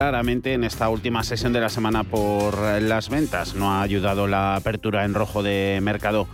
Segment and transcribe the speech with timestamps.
[0.00, 4.54] Claramente en esta última sesión de la semana por las ventas no ha ayudado la
[4.54, 6.28] apertura en rojo de mercado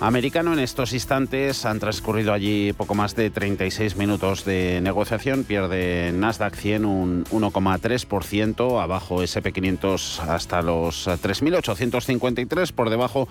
[0.00, 0.52] americano.
[0.52, 5.44] En estos instantes han transcurrido allí poco más de 36 minutos de negociación.
[5.44, 13.26] Pierde Nasdaq 100 un 1,3%, abajo SP500 hasta los 3.853, por debajo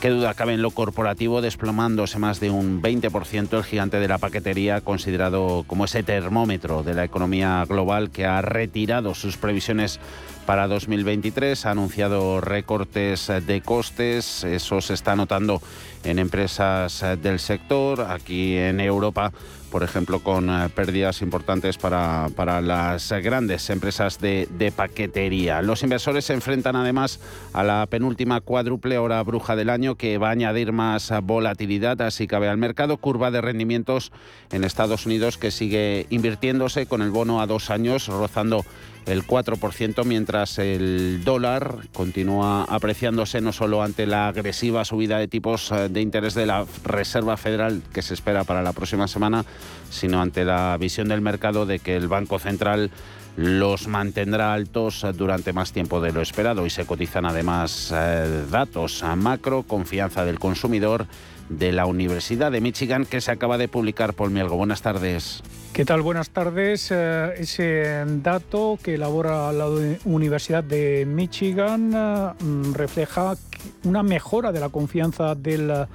[0.00, 4.18] Qué duda cabe en lo corporativo, desplomándose más de un 20% el gigante de la
[4.18, 9.98] paquetería, considerado como ese termómetro de la economía global que ha retirado sus previsiones
[10.44, 15.62] para 2023, ha anunciado recortes de costes, eso se está notando
[16.04, 19.32] en empresas del sector, aquí en Europa
[19.70, 25.62] por ejemplo, con eh, pérdidas importantes para, para las grandes empresas de, de, paquetería.
[25.62, 27.20] Los inversores se enfrentan además
[27.52, 32.26] a la penúltima cuádruple hora bruja del año que va a añadir más volatilidad, así
[32.26, 32.96] cabe al mercado.
[32.96, 34.12] Curva de rendimientos
[34.52, 38.64] en Estados Unidos que sigue invirtiéndose con el bono a dos años rozando
[39.06, 45.70] el 4%, mientras el dólar continúa apreciándose no solo ante la agresiva subida de tipos
[45.70, 49.44] eh, de interés de la Reserva Federal que se espera para la próxima semana,
[49.90, 52.90] sino ante la visión del mercado de que el Banco Central
[53.36, 59.02] los mantendrá altos durante más tiempo de lo esperado y se cotizan además eh, datos
[59.02, 61.06] a macro, confianza del consumidor
[61.50, 64.14] de la Universidad de Michigan que se acaba de publicar.
[64.14, 65.42] Paul Mielgo, buenas tardes.
[65.72, 66.00] ¿Qué tal?
[66.00, 66.90] Buenas tardes.
[66.90, 69.68] Eh, ese dato que elabora la
[70.06, 72.32] Universidad de Michigan eh,
[72.72, 73.36] refleja
[73.84, 75.86] una mejora de la confianza del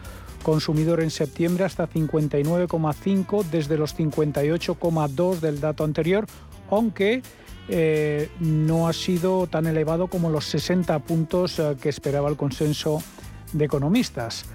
[0.43, 6.25] consumidor en septiembre hasta 59,5 desde los 58,2 del dato anterior,
[6.71, 7.21] aunque
[7.69, 13.03] eh, no ha sido tan elevado como los 60 puntos que esperaba el consenso
[13.53, 14.45] de economistas.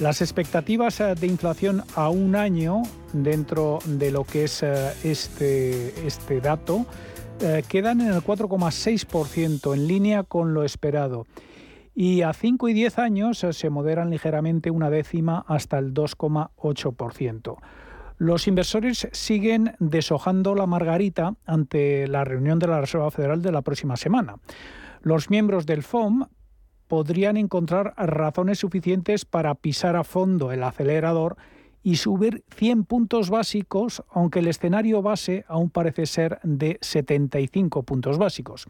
[0.00, 2.82] Las expectativas eh, de inflación a un año
[3.14, 6.84] dentro de lo que es eh, este, este dato
[7.40, 11.26] eh, quedan en el 4,6% en línea con lo esperado.
[11.94, 17.56] Y a 5 y 10 años se moderan ligeramente una décima hasta el 2,8%.
[18.18, 23.62] Los inversores siguen deshojando la margarita ante la reunión de la Reserva Federal de la
[23.62, 24.36] próxima semana.
[25.02, 26.24] Los miembros del FOM
[26.88, 31.36] podrían encontrar razones suficientes para pisar a fondo el acelerador
[31.82, 38.18] y subir 100 puntos básicos, aunque el escenario base aún parece ser de 75 puntos
[38.18, 38.66] básicos.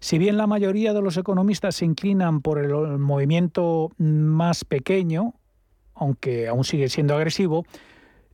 [0.00, 5.34] Si bien la mayoría de los economistas se inclinan por el movimiento más pequeño,
[5.94, 7.64] aunque aún sigue siendo agresivo,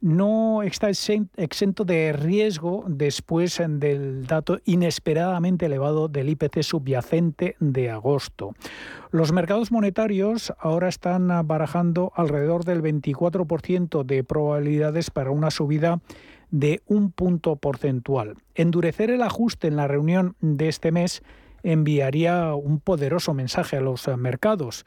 [0.01, 8.55] no está exento de riesgo después del dato inesperadamente elevado del IPC subyacente de agosto.
[9.11, 16.01] Los mercados monetarios ahora están barajando alrededor del 24% de probabilidades para una subida
[16.51, 18.37] de un punto porcentual.
[18.55, 21.23] Endurecer el ajuste en la reunión de este mes
[21.63, 24.87] enviaría un poderoso mensaje a los mercados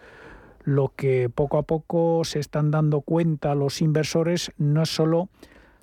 [0.64, 5.30] lo que poco a poco se están dando cuenta los inversores no es solo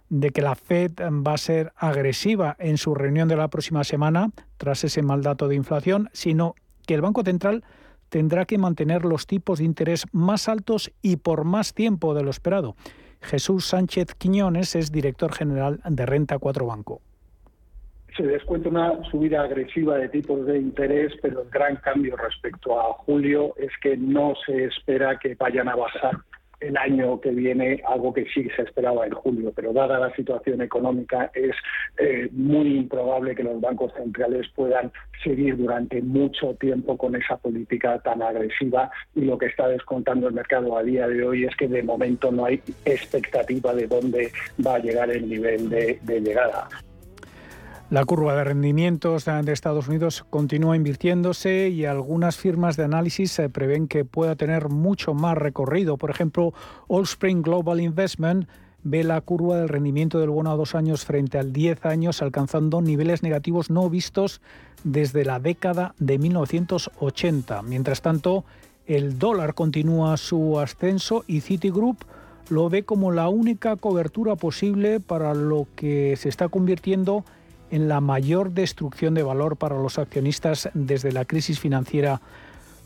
[0.08, 4.30] de que la Fed va a ser agresiva en su reunión de la próxima semana
[4.56, 6.54] tras ese mal dato de inflación, sino
[6.86, 7.64] que el Banco Central
[8.08, 12.30] tendrá que mantener los tipos de interés más altos y por más tiempo de lo
[12.30, 12.74] esperado.
[13.20, 17.02] Jesús Sánchez Quiñones es director general de Renta 4 Banco
[18.18, 22.92] se descuenta una subida agresiva de tipos de interés, pero el gran cambio respecto a
[22.94, 26.18] julio es que no se espera que vayan a bajar
[26.58, 30.60] el año que viene, algo que sí se esperaba en julio, pero dada la situación
[30.60, 31.54] económica es
[31.98, 34.90] eh, muy improbable que los bancos centrales puedan
[35.22, 40.34] seguir durante mucho tiempo con esa política tan agresiva y lo que está descontando el
[40.34, 44.32] mercado a día de hoy es que de momento no hay expectativa de dónde
[44.66, 46.68] va a llegar el nivel de llegada.
[47.90, 53.48] La curva de rendimientos de Estados Unidos continúa invirtiéndose y algunas firmas de análisis se
[53.48, 55.96] prevén que pueda tener mucho más recorrido.
[55.96, 56.52] Por ejemplo,
[56.90, 58.46] Allspring Global Investment
[58.82, 62.82] ve la curva del rendimiento del bono a dos años frente al 10 años alcanzando
[62.82, 64.42] niveles negativos no vistos
[64.84, 67.62] desde la década de 1980.
[67.62, 68.44] Mientras tanto,
[68.84, 72.04] el dólar continúa su ascenso y Citigroup
[72.50, 77.37] lo ve como la única cobertura posible para lo que se está convirtiendo en
[77.70, 82.20] en la mayor destrucción de valor para los accionistas desde la crisis financiera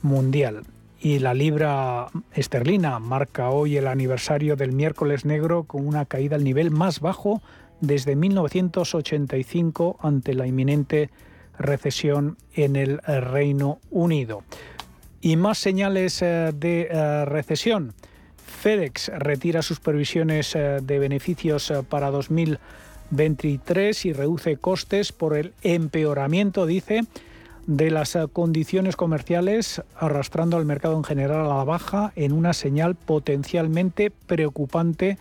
[0.03, 0.65] mundial.
[1.01, 6.45] Y la libra esterlina marca hoy el aniversario del miércoles negro con una caída al
[6.45, 7.43] nivel más bajo
[7.81, 11.11] desde 1985 ante la inminente
[11.59, 14.45] recesión en el Reino Unido.
[15.21, 17.95] Y más señales eh, de eh, recesión.
[18.47, 22.11] FedEx retira sus previsiones eh, de beneficios para
[23.13, 27.05] 2023 y reduce costes por el empeoramiento, dice,
[27.67, 32.97] de las condiciones comerciales, arrastrando al mercado en general a la baja en una señal
[32.97, 35.19] potencialmente preocupante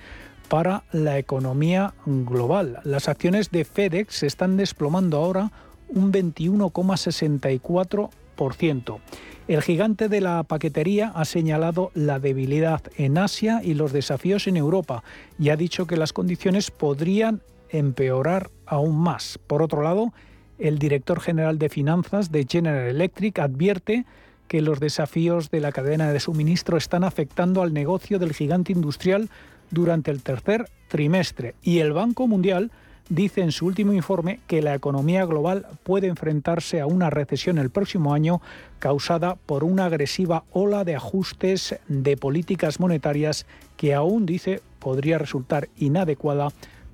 [0.48, 2.80] para la economía global.
[2.84, 5.52] Las acciones de FedEx se están desplomando ahora
[5.90, 9.00] un 21,64%.
[9.48, 14.56] El gigante de la paquetería ha señalado la debilidad en Asia y los desafíos en
[14.56, 15.04] Europa
[15.38, 17.42] y ha dicho que las condiciones podrían
[17.72, 19.40] empeorar aún más.
[19.48, 20.14] Por otro lado,
[20.60, 24.06] el director general de finanzas de General Electric advierte
[24.48, 29.30] que los desafíos de la cadena de suministro están afectando al negocio del gigante industrial
[29.72, 32.70] durante el tercer trimestre y el Banco Mundial
[33.10, 37.70] dice en su último informe que la economía global puede enfrentarse a una recesión el
[37.70, 38.42] próximo año
[38.80, 43.46] causada por una agresiva ola de ajustes de políticas monetarias
[43.78, 46.50] que aún dice podría resultar inadecuada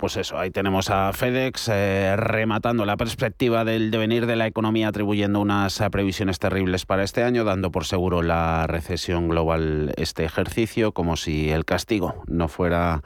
[0.00, 4.88] Pues eso, ahí tenemos a FedEx eh, rematando la perspectiva del devenir de la economía,
[4.88, 10.24] atribuyendo unas eh, previsiones terribles para este año, dando por seguro la recesión global este
[10.24, 13.02] ejercicio, como si el castigo no fuera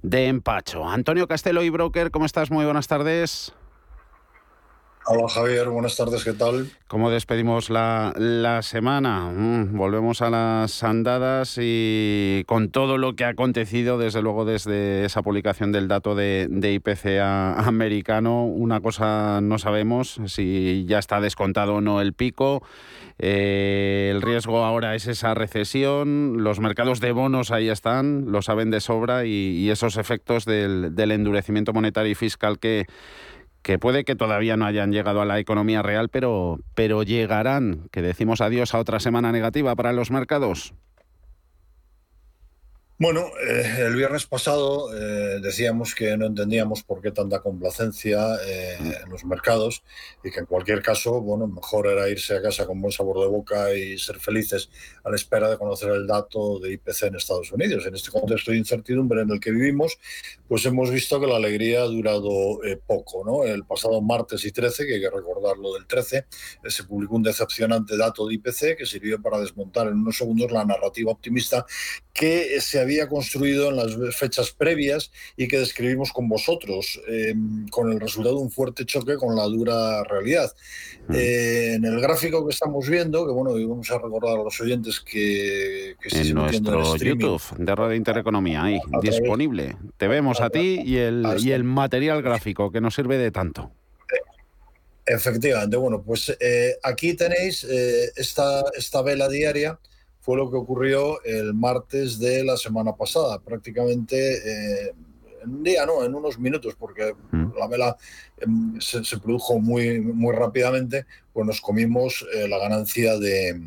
[0.00, 0.88] de empacho.
[0.88, 2.50] Antonio Castelo y Broker, ¿cómo estás?
[2.50, 3.52] Muy buenas tardes.
[5.10, 6.66] Hola Javier, buenas tardes, ¿qué tal?
[6.86, 9.30] ¿Cómo despedimos la, semana?
[9.34, 15.06] Mm, volvemos a las andadas y con todo lo que ha acontecido, desde luego desde
[15.06, 21.76] esa publicación del dato de, IPC americano, una cosa no sabemos, si ya está descontado
[21.76, 22.62] o no el pico.
[23.18, 28.70] Eh, el riesgo ahora es esa recesión, los mercados de bonos ahí están, lo saben
[28.70, 32.86] de sobra y, esos efectos del, del endurecimiento monetario y fiscal que
[33.62, 37.88] que puede que todavía no hayan llegado a la economía real, pero, pero llegarán.
[37.90, 40.74] Que decimos adiós a otra semana negativa para los mercados.
[43.00, 48.76] Bueno, eh, el viernes pasado eh, decíamos que no entendíamos por qué tanta complacencia eh,
[49.04, 49.84] en los mercados
[50.24, 53.28] y que en cualquier caso, bueno, mejor era irse a casa con buen sabor de
[53.28, 54.68] boca y ser felices
[55.04, 57.86] a la espera de conocer el dato de IPC en Estados Unidos.
[57.86, 59.96] En este contexto de incertidumbre en el que vivimos,
[60.48, 63.24] pues hemos visto que la alegría ha durado poco.
[63.24, 63.44] ¿no?
[63.44, 66.26] El pasado martes y 13, que hay que recordar lo del 13,
[66.66, 70.64] se publicó un decepcionante dato de IPC que sirvió para desmontar en unos segundos la
[70.64, 71.64] narrativa optimista
[72.12, 77.92] que se había construido en las fechas previas y que describimos con vosotros, em, con
[77.92, 80.52] el resultado de un fuerte choque con la dura realidad.
[81.08, 81.14] Mm.
[81.14, 85.00] Eh, en el gráfico que estamos viendo, que bueno, vamos a recordar a los oyentes
[85.00, 89.76] que, en nuestro YouTube de Radio Intereconomía, ahí, disponible.
[89.96, 93.70] Te vemos a, ti y el, y el material gráfico que nos sirve de tanto.
[95.08, 99.78] Efectivamente, bueno, pues eh, aquí tenéis eh, esta, esta vela diaria
[100.28, 104.92] fue lo que ocurrió el martes de la semana pasada, prácticamente eh,
[105.42, 107.56] en un día, no, en unos minutos, porque mm.
[107.58, 107.96] la vela
[108.36, 113.58] em, se, produjo muy, muy rápidamente, pues nos comimos eh, la ganancia de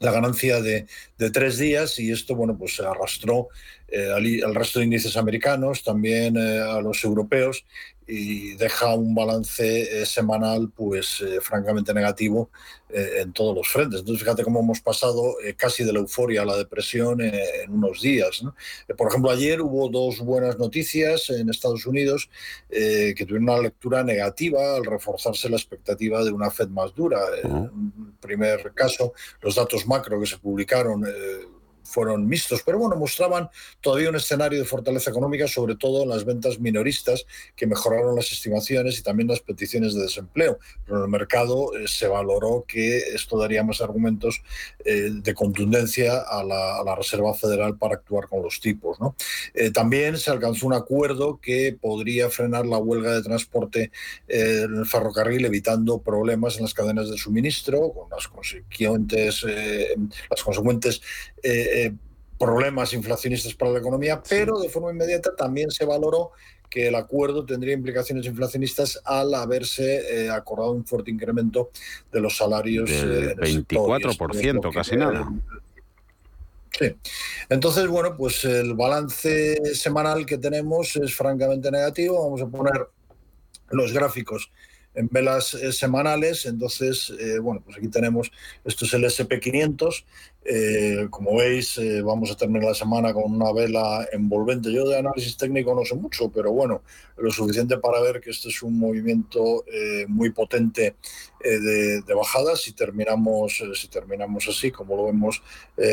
[0.00, 0.88] la ganancia de,
[1.32, 3.46] tres días y esto bueno pues se arrastró
[3.86, 7.64] eh, al, resto de índices americanos, también a los europeos
[8.08, 12.50] y deja un balance semanal pues francamente negativo
[12.90, 14.00] eh, en todos los frentes.
[14.00, 17.72] Entonces, fíjate cómo hemos pasado eh, casi de la euforia a la depresión eh, en
[17.72, 18.42] unos días.
[18.96, 22.30] por ejemplo, ayer hubo dos buenas noticias en Estados Unidos
[22.70, 27.20] que tuvieron una lectura negativa al reforzarse la expectativa de una Fed más dura.
[27.44, 29.12] En primer caso,
[29.42, 31.04] los datos macro que se publicaron
[31.88, 33.48] fueron mixtos, pero bueno, mostraban
[33.80, 37.24] todavía un escenario de fortaleza económica, sobre todo en las ventas minoristas,
[37.56, 40.58] que mejoraron las estimaciones y también las peticiones de desempleo.
[40.84, 44.42] Pero en el mercado eh, se valoró que esto daría más argumentos
[44.84, 48.98] eh, de contundencia a la, Reserva Federal para actuar con los tipos.
[49.54, 53.92] Eh, también se alcanzó un acuerdo que podría frenar la huelga de transporte
[54.26, 59.44] en el ferrocarril, evitando problemas en las cadenas de suministro, con las consecuentes,
[60.28, 61.00] las consecuentes
[61.86, 61.94] eh,
[62.38, 66.30] problemas inflacionistas para la economía, pero de forma inmediata también se valoró
[66.70, 71.70] que el acuerdo tendría implicaciones inflacionistas al haberse eh, acordado un fuerte incremento
[72.12, 72.90] de los salarios.
[72.90, 75.28] Del 24%, casi nada.
[76.78, 76.94] Sí.
[77.48, 82.22] Entonces, bueno, pues el balance semanal que tenemos es francamente negativo.
[82.22, 82.86] Vamos a poner
[83.70, 84.50] los gráficos
[84.98, 86.44] en velas eh, semanales.
[86.46, 88.30] Entonces, eh, bueno, pues aquí tenemos,
[88.64, 90.04] esto es el SP500.
[90.50, 94.72] Eh, como veis, vamos a terminar la semana con una vela envolvente.
[94.72, 96.82] Yo de análisis técnico no sé mucho, pero bueno,
[97.18, 99.64] lo suficiente para ver que este es un movimiento
[100.06, 100.94] muy potente
[101.44, 105.42] de, bajadas si terminamos, si terminamos así, como lo vemos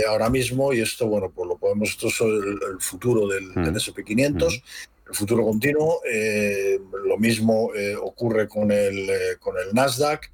[0.07, 0.71] ahora mismo.
[0.71, 3.75] Y esto, bueno, pues lo podemos, esto es el, futuro del, del mm.
[3.75, 4.63] SP500
[4.94, 6.01] el futuro continuo.
[6.09, 10.31] Eh, lo mismo eh, ocurre con el, eh, con el Nasdaq.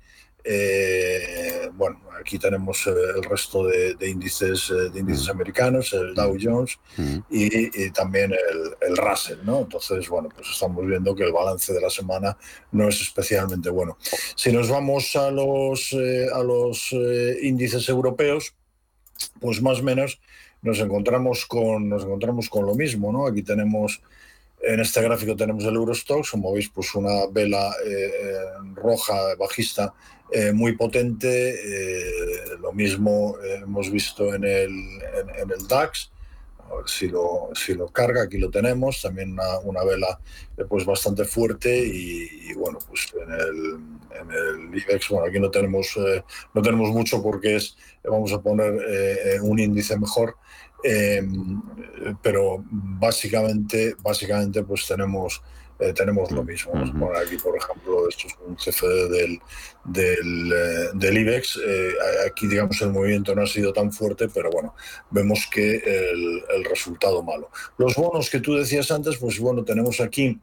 [1.74, 5.32] bueno, aquí tenemos el resto de, índices, de índices mm.
[5.32, 6.40] americanos, el Dow mm.
[6.42, 7.18] Jones mm.
[7.30, 9.60] y, también el, el, Russell, ¿no?
[9.60, 12.38] Entonces, bueno, pues estamos viendo que el balance de la semana
[12.72, 13.98] no es especialmente bueno.
[14.36, 15.96] Si nos vamos a los,
[16.34, 16.92] a los
[17.42, 18.56] índices europeos,
[19.40, 20.20] pues más o menos
[20.62, 23.28] nos encontramos con, nos encontramos con lo mismo, ¿no?
[23.28, 24.02] Aquí tenemos
[24.64, 28.36] en este gráfico tenemos el Eurostox, como veis, pues una vela eh, eh,
[28.76, 29.94] roja bajista
[30.32, 31.56] eh, muy potente.
[32.60, 36.12] lo mismo hemos visto en el, en, el DAX.
[36.70, 39.02] A ver si lo, si lo carga, aquí lo tenemos.
[39.02, 40.20] También una, una vela
[40.70, 43.80] pues bastante fuerte y, bueno, pues en el,
[44.22, 46.00] en el, IBEX, bueno, aquí no tenemos,
[46.54, 50.38] no tenemos mucho porque es, vamos a poner un índice mejor.
[50.84, 51.62] Em,
[52.22, 55.42] pero básicamente, básicamente pues tenemos,
[55.80, 56.72] eh, tenemos lo mismo.
[56.74, 59.40] Vamos a poner aquí, por ejemplo, esto es un CFD del,
[59.86, 61.60] del, eh, del IBEX.
[61.64, 61.94] Eh,
[62.28, 64.76] aquí, digamos, el movimiento no ha sido tan fuerte, pero bueno,
[65.12, 67.50] vemos que el, el resultado malo.
[67.78, 70.40] Los bonos que tú decías antes, pues bueno, tenemos aquí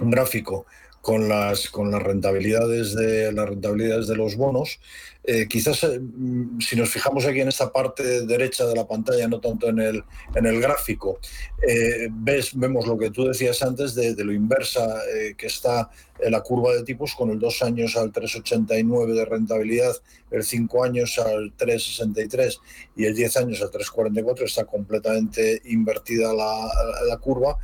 [0.00, 0.66] un gráfico
[1.04, 4.80] con las, con las rentabilidades de las rentabilidades de los bonos
[5.26, 9.26] eh, quizás eh, mm, si nos fijamos aquí en esta parte derecha de la pantalla,
[9.26, 10.04] no tanto en el,
[10.34, 11.18] en el gráfico,
[11.66, 15.00] eh, ves, vemos lo que tú decías antes de, lo inversa
[15.36, 15.90] que está
[16.30, 19.94] la curva de tipos con el 2 años al 3,89 de rentabilidad,
[20.30, 22.60] el 5 años al 3,63
[22.96, 26.70] y el 10 años al 3,44 está completamente invertida la,
[27.08, 27.58] la curva,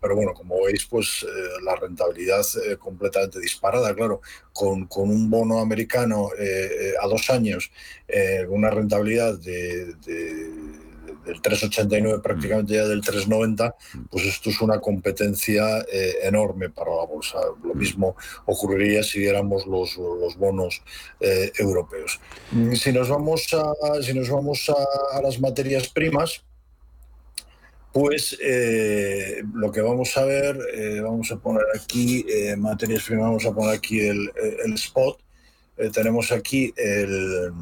[0.00, 1.24] pero bueno, como veis, pues
[1.62, 2.42] la rentabilidad
[2.78, 4.20] completamente disparada, claro,
[4.52, 6.30] con, con un bono americano
[7.02, 7.70] a dos años
[8.08, 9.94] eh, una rentabilidad de,
[11.24, 13.74] del 3,89 prácticamente ya del 3,90,
[14.10, 17.38] pues esto es una competencia eh, enorme para la bolsa.
[17.62, 18.16] Lo mismo
[18.46, 20.82] ocurriría si viéramos los, los bonos
[21.20, 22.20] eh, europeos.
[22.74, 26.44] Si nos vamos a, si nos vamos a, las materias primas,
[27.92, 28.38] pues
[29.52, 30.58] lo que vamos a ver,
[31.02, 32.24] vamos a poner aquí
[32.56, 34.32] materias primas, vamos a poner aquí el,
[34.64, 35.20] el spot,
[35.82, 37.52] eh, tenemos aquí el,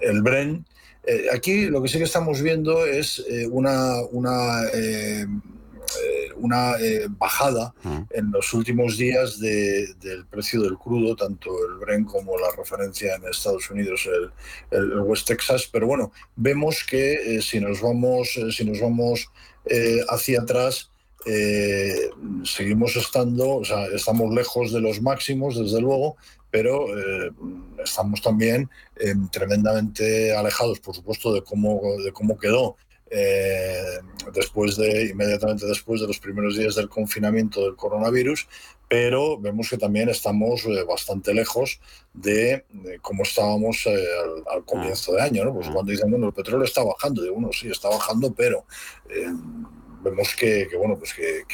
[0.00, 0.64] el Bren.
[1.04, 4.62] Eh, aquí lo que sí que estamos viendo es eh, una, una,
[6.36, 6.74] una
[7.18, 7.98] bajada mm.
[8.10, 13.26] en los últimos días del precio del crudo, tanto el Bren como la referencia en
[13.28, 14.08] Estados Unidos,
[14.70, 15.68] el, el West Texas.
[15.72, 19.28] Pero bueno, vemos que si nos vamos, si nos vamos
[20.08, 20.90] hacia atrás,
[22.44, 26.16] seguimos estando, o sea, estamos lejos de los máximos, desde luego,
[26.56, 27.30] pero eh,
[27.84, 32.76] estamos también eh, tremendamente alejados, por supuesto, de cómo, de cómo quedó
[33.10, 33.98] eh,
[34.32, 38.48] después de, inmediatamente después de los primeros días del confinamiento del coronavirus,
[38.88, 41.78] pero vemos que también estamos bastante lejos
[42.14, 42.64] de,
[43.02, 43.86] cómo estábamos
[44.50, 45.44] al, comienzo de año.
[45.44, 45.52] ¿no?
[45.52, 45.72] Pues ah.
[45.74, 48.64] cuando dicen, bueno, el petróleo está bajando, digo, bueno, sí, está bajando, pero
[50.02, 51.44] vemos que, bueno, pues que,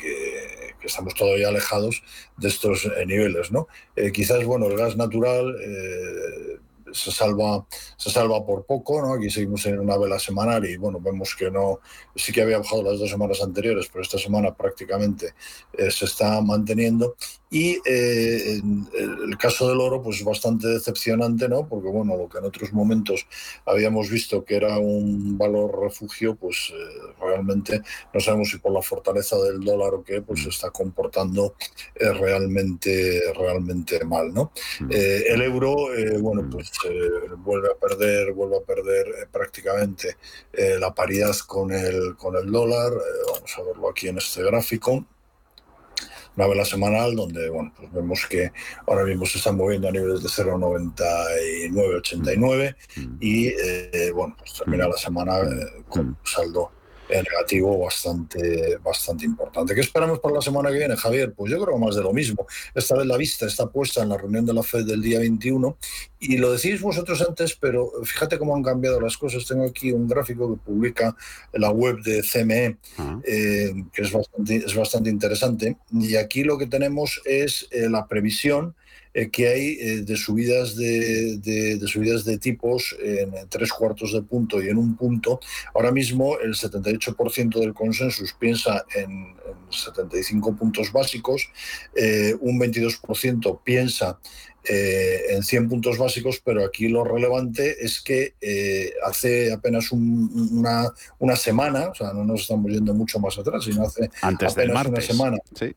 [0.82, 2.02] estamos todavía alejados
[2.36, 3.68] de estos eh, niveles, ¿no?
[3.94, 6.58] Eh, quizás, bueno, el gas natural eh,
[6.92, 9.14] se salva, se salva por poco, ¿no?
[9.14, 11.80] Aquí seguimos en una vela semanal y bueno, vemos que no,
[12.14, 15.34] sí que había bajado las dos semanas anteriores, pero esta semana prácticamente
[15.72, 17.16] eh, se está manteniendo.
[17.52, 18.62] Y eh,
[18.94, 21.68] el caso del oro, pues bastante decepcionante, ¿no?
[21.68, 23.26] Porque bueno, lo que en otros momentos
[23.66, 27.82] habíamos visto que era un valor refugio, pues eh, realmente
[28.14, 31.54] no sabemos si por la fortaleza del dólar o qué, pues se está comportando
[31.94, 34.52] realmente, realmente mal, ¿no?
[34.88, 35.88] el euro,
[36.20, 36.70] bueno, pues
[37.38, 40.16] vuelve a perder, vuelve a perder prácticamente
[40.80, 42.92] la paridad con el, con el dólar.
[43.34, 45.04] vamos a verlo aquí en este gráfico
[46.36, 48.50] una vela semanal donde bueno, pues vemos que
[48.86, 52.76] ahora mismo se están moviendo a niveles de 0,9989
[53.20, 56.16] y eh, bueno, pues termina la semana eh, con un
[57.16, 59.74] negativo bastante, bastante importante.
[59.74, 61.32] ¿Qué esperamos para la semana que viene, Javier?
[61.34, 62.46] Pues yo creo más de lo mismo.
[62.74, 65.76] Esta vez la vista está puesta en la reunión de la FED del día 21
[66.20, 69.44] y lo decís vosotros antes, pero fíjate cómo han cambiado las cosas.
[69.44, 71.16] Tengo aquí un gráfico que publica
[71.52, 72.78] la web de CME,
[73.24, 75.76] eh, que es bastante, es bastante interesante.
[75.90, 78.74] Y aquí lo que tenemos es eh, la previsión
[79.14, 84.22] eh, que hay eh, de, subidas de, de, subidas de tipos en tres cuartos de
[84.22, 85.38] punto y en un punto.
[85.74, 89.34] Ahora mismo el 78% del consensus piensa en,
[89.68, 91.48] 75 puntos básicos,
[91.94, 94.18] eh, un 22% piensa
[94.64, 98.34] en 100 puntos básicos, pero aquí lo relevante es que
[99.04, 100.88] hace apenas una,
[101.18, 104.86] una, semana, o sea, no nos estamos yendo mucho más atrás, sino hace Antes apenas
[104.86, 105.38] una semana.
[105.58, 105.74] Sí.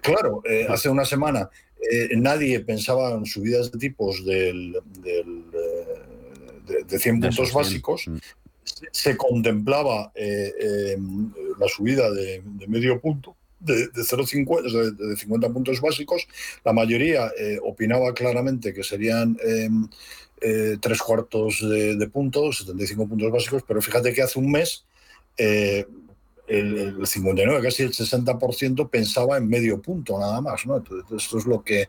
[0.00, 1.50] claro, hace una semana
[1.90, 5.24] eh, nadie pensaba en subidas de tipos del, eh,
[6.86, 8.08] de, 100 puntos básicos.
[8.08, 8.16] Mm.
[8.90, 10.96] Se, contemplaba eh,
[11.58, 16.26] la subida de, medio punto de, 0,50, de, 50 puntos básicos.
[16.64, 17.30] La mayoría
[17.62, 19.36] opinaba claramente que serían
[20.80, 24.86] tres cuartos de, puntos, 75 puntos básicos, pero fíjate que hace un mes
[26.46, 30.76] el, 59, casi el 60% pensaba en medio punto nada más, ¿no?
[30.76, 31.88] Entonces, esto es lo que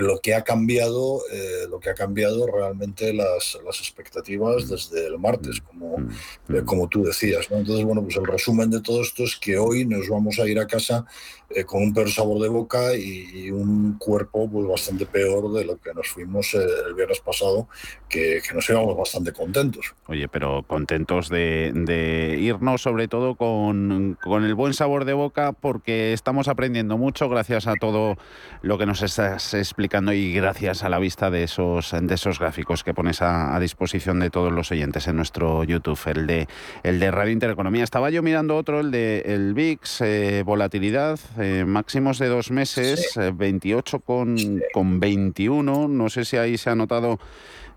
[0.00, 5.18] lo que ha cambiado, eh, lo que ha cambiado realmente las, las, expectativas desde el
[5.18, 6.08] martes, como, mm,
[6.54, 6.64] eh, mm.
[6.64, 7.50] como tú decías.
[7.50, 7.58] ¿no?
[7.58, 10.58] Entonces, bueno, pues el resumen de todo esto es que hoy nos vamos a ir
[10.58, 11.04] a casa
[11.50, 15.76] eh, con un peor sabor de boca y, un cuerpo pues, bastante peor de lo
[15.76, 17.68] que nos fuimos el viernes pasado,
[18.08, 19.94] que, que, nos íbamos bastante contentos.
[20.06, 25.52] Oye, pero contentos de, de irnos sobre todo con, con el buen sabor de boca
[25.52, 28.16] porque estamos aprendiendo mucho gracias a todo
[28.62, 29.81] lo que nos estás explicando
[30.12, 34.30] y gracias a la vista de esos, de esos gráficos que pones a, disposición de
[34.30, 36.46] todos los oyentes en nuestro YouTube, el de,
[36.84, 37.82] el de Radio Intereconomía.
[37.82, 43.18] Estaba yo mirando otro, el de el VIX, eh, volatilidad, eh, máximos de dos meses,
[43.34, 44.36] 28 eh, con,
[44.72, 45.88] con 21.
[45.88, 47.18] No sé si ahí se ha notado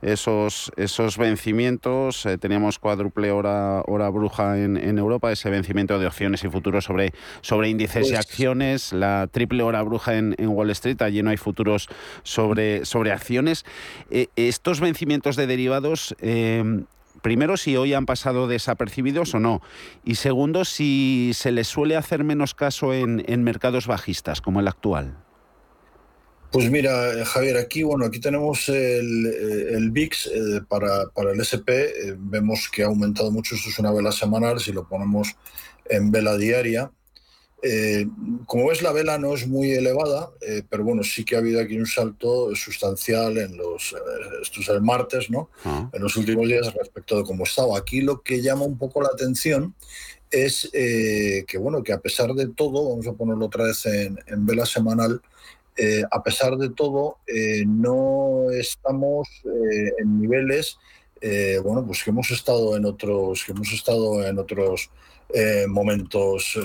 [0.01, 2.25] esos, esos vencimientos.
[2.25, 6.85] Eh, teníamos cuádruple hora, hora bruja en, en, Europa, ese vencimiento de opciones y futuros
[6.85, 11.21] sobre, sobre índices y pues acciones, la triple hora bruja en, en, Wall Street, allí
[11.23, 11.87] no hay futuros
[12.23, 13.65] sobre, sobre acciones.
[14.09, 16.15] Eh, estos vencimientos de derivados...
[16.19, 16.83] Eh,
[17.21, 19.59] primero, si hoy han pasado desapercibidos o no.
[20.03, 24.67] Y segundo, si se les suele hacer menos caso en, en mercados bajistas, como el
[24.67, 25.24] actual.
[26.55, 31.67] Pues mira, Javier, aquí bueno, aquí tenemos el, el VIX eh, para, para, el SP.
[31.67, 33.55] Eh, vemos que ha aumentado mucho.
[33.55, 34.61] Esto es una vela semanal.
[34.61, 35.35] Si lo ponemos
[35.89, 36.89] en vela diaria,
[37.61, 38.07] eh,
[38.45, 40.29] como ves, la vela no es muy elevada,
[40.69, 43.93] pero bueno, sí que ha habido aquí un salto sustancial en los,
[44.41, 45.49] esto es el martes, ¿no?
[45.65, 45.89] Ah.
[45.91, 47.77] En los últimos días respecto de cómo estaba.
[47.77, 49.75] Aquí lo que llama un poco la atención
[50.31, 54.45] es que, bueno, que a pesar de todo, vamos a ponerlo otra vez en, en
[54.45, 55.21] vela semanal,
[55.77, 60.77] eh, a pesar de todo, eh, no estamos eh, en niveles,
[61.63, 64.91] bueno, pues que hemos estado en otros, que hemos estado en otros
[65.67, 66.55] momentos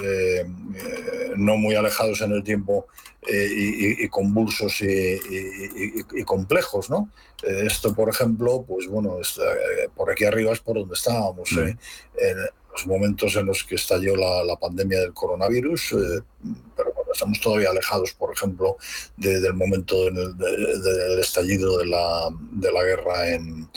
[1.37, 2.87] no muy alejados en el tiempo
[3.27, 7.09] y, convulsos y, complejos, ¿no?
[7.43, 9.17] esto, por ejemplo, pues bueno,
[9.97, 11.51] por aquí arriba es por donde estábamos.
[11.53, 11.79] En,
[12.73, 15.97] los momentos en los que estalló la, pandemia del coronavirus,
[16.77, 18.77] pero estamos todavía alejados, por ejemplo,
[19.17, 23.69] del momento del, estallido de la, de la guerra en,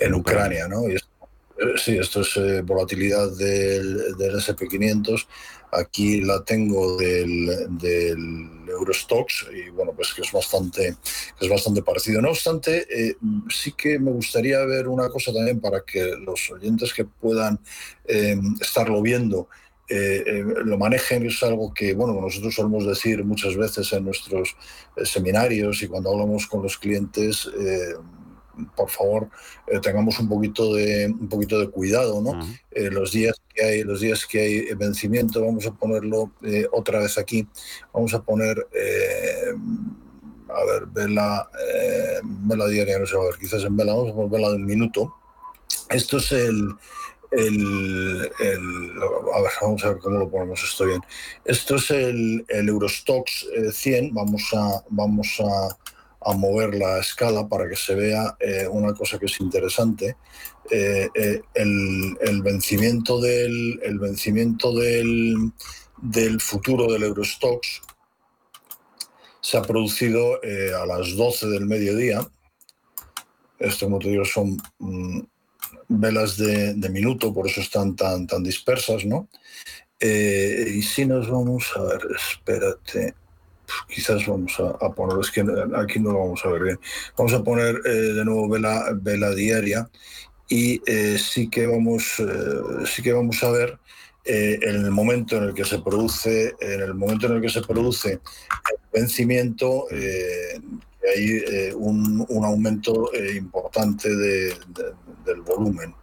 [0.00, 0.68] en Ucrania.
[0.68, 0.88] ¿no?
[0.88, 0.96] Y
[1.58, 5.26] eh, sí, esto es eh, volatilidad del, del SP500.
[5.72, 10.96] Aquí la tengo del, del Eurostox y bueno, pues que es bastante,
[11.40, 12.22] es bastante parecido.
[12.22, 13.16] No obstante, eh,
[13.50, 17.58] sí que me gustaría ver una cosa también para que los oyentes que puedan
[18.60, 19.48] estarlo viendo
[19.86, 24.56] eh, eh, lo manejen es algo que bueno nosotros solemos decir muchas veces en nuestros
[24.96, 27.50] eh, seminarios y cuando hablamos con los clientes
[28.76, 29.28] por favor
[29.82, 32.38] tengamos un poquito de un poquito de cuidado, ¿no?
[32.70, 36.30] los días que hay los días que hay vencimiento, vamos a ponerlo
[36.70, 37.46] otra vez aquí,
[37.92, 38.66] vamos a poner
[40.48, 41.50] a ver, vela,
[42.22, 44.66] vela diaria, no sé, a ver, quizás en vela, vamos a poner vela de un
[44.66, 45.12] minuto.
[45.90, 46.76] Esto es el,
[47.36, 48.92] el,
[49.34, 51.00] a ver, vamos a ver cómo lo ponemos esto bien.
[51.44, 55.76] Esto es el, el Eurostox 100, eh, vamos a, vamos a,
[56.36, 60.16] mover la escala para que se vea eh, una cosa que es interesante.
[60.70, 61.10] Eh,
[61.52, 65.52] el, vencimiento del, el vencimiento del,
[66.00, 67.82] del futuro del Eurostox
[69.42, 70.40] se ha producido
[70.80, 72.26] a las 12 del mediodía.
[73.58, 75.20] Esto, como te digo, son mm,
[75.88, 79.28] velas de, minuto, por eso están tan, tan dispersas, ¿no?
[80.00, 83.14] Eh, y si nos vamos a ver, espérate,
[83.88, 85.40] quizás vamos a, poner, es que
[85.76, 86.80] aquí no lo vamos a ver bien,
[87.16, 89.88] vamos a poner eh, de nuevo vela, vela diaria
[90.48, 92.22] y eh, sí, que vamos,
[92.86, 93.78] sí que vamos a ver
[94.26, 98.12] el momento en el que se produce, en el momento en el que se produce
[98.12, 99.86] el vencimiento,
[101.14, 104.54] hay un, un, aumento importante de,
[105.24, 105.94] del volumen.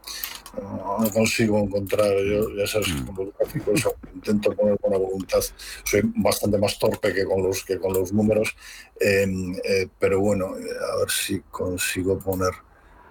[0.59, 5.39] No, consigo encontrar, yo, ya sabes que con los gráficos intento poner buena voluntad,
[5.85, 8.53] soy bastante más torpe que con los, que con los números,
[8.99, 12.51] em, eh, pero bueno, a ver si consigo poner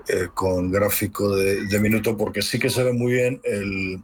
[0.09, 4.03] eh, con gráfico de, de, minuto, porque sí que se ve muy bien el,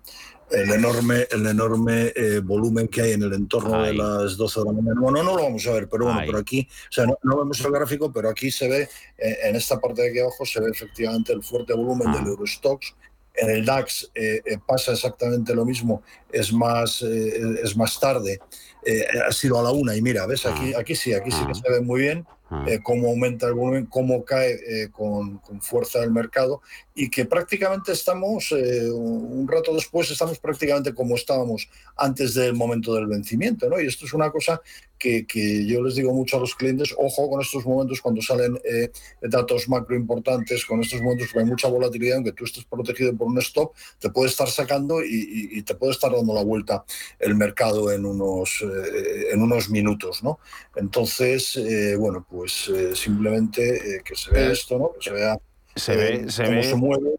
[0.51, 4.67] el enorme, el enorme eh, volumen que hay en el entorno de las 12 de
[4.67, 5.01] la mañana.
[5.01, 7.73] Bueno, no lo vamos a ver, pero bueno, por aquí, o sea, no, vemos el
[7.73, 11.33] gráfico, pero aquí se ve, eh, en esta parte de aquí abajo, se ve efectivamente
[11.33, 12.29] el fuerte volumen del ah.
[12.29, 12.95] Eurostox.
[13.39, 18.41] En el DAX eh, pasa exactamente lo mismo, es más, es más tarde,
[19.29, 20.79] ha sido a la una y mira, ves, aquí, ah.
[20.81, 21.55] aquí sí, aquí sí que ah.
[21.55, 22.27] se ve muy bien.
[22.83, 26.61] Cómo aumenta el volumen, cómo cae con, con, fuerza el mercado
[26.99, 32.95] y que prácticamente estamos, eh, un rato después, estamos prácticamente como estábamos antes del momento
[32.95, 33.69] del vencimiento.
[33.69, 33.79] ¿no?
[33.79, 34.63] Y esto es una cosa
[34.99, 38.59] que, que yo les digo mucho a los clientes, ojo con estos momentos cuando salen
[38.65, 43.15] eh, datos macro importantes, con estos momentos que hay mucha volatilidad, aunque tú estés protegido
[43.15, 46.83] por un stop, te puede estar sacando y, te puede estar dando la vuelta
[47.19, 50.23] el mercado en unos, eh, en unos minutos.
[50.23, 50.39] ¿no?
[50.75, 51.61] Entonces,
[51.99, 54.93] bueno, pues simplemente que se vea esto, ¿no?
[54.93, 55.39] que se vea
[55.77, 56.63] se ve, eh, se ve,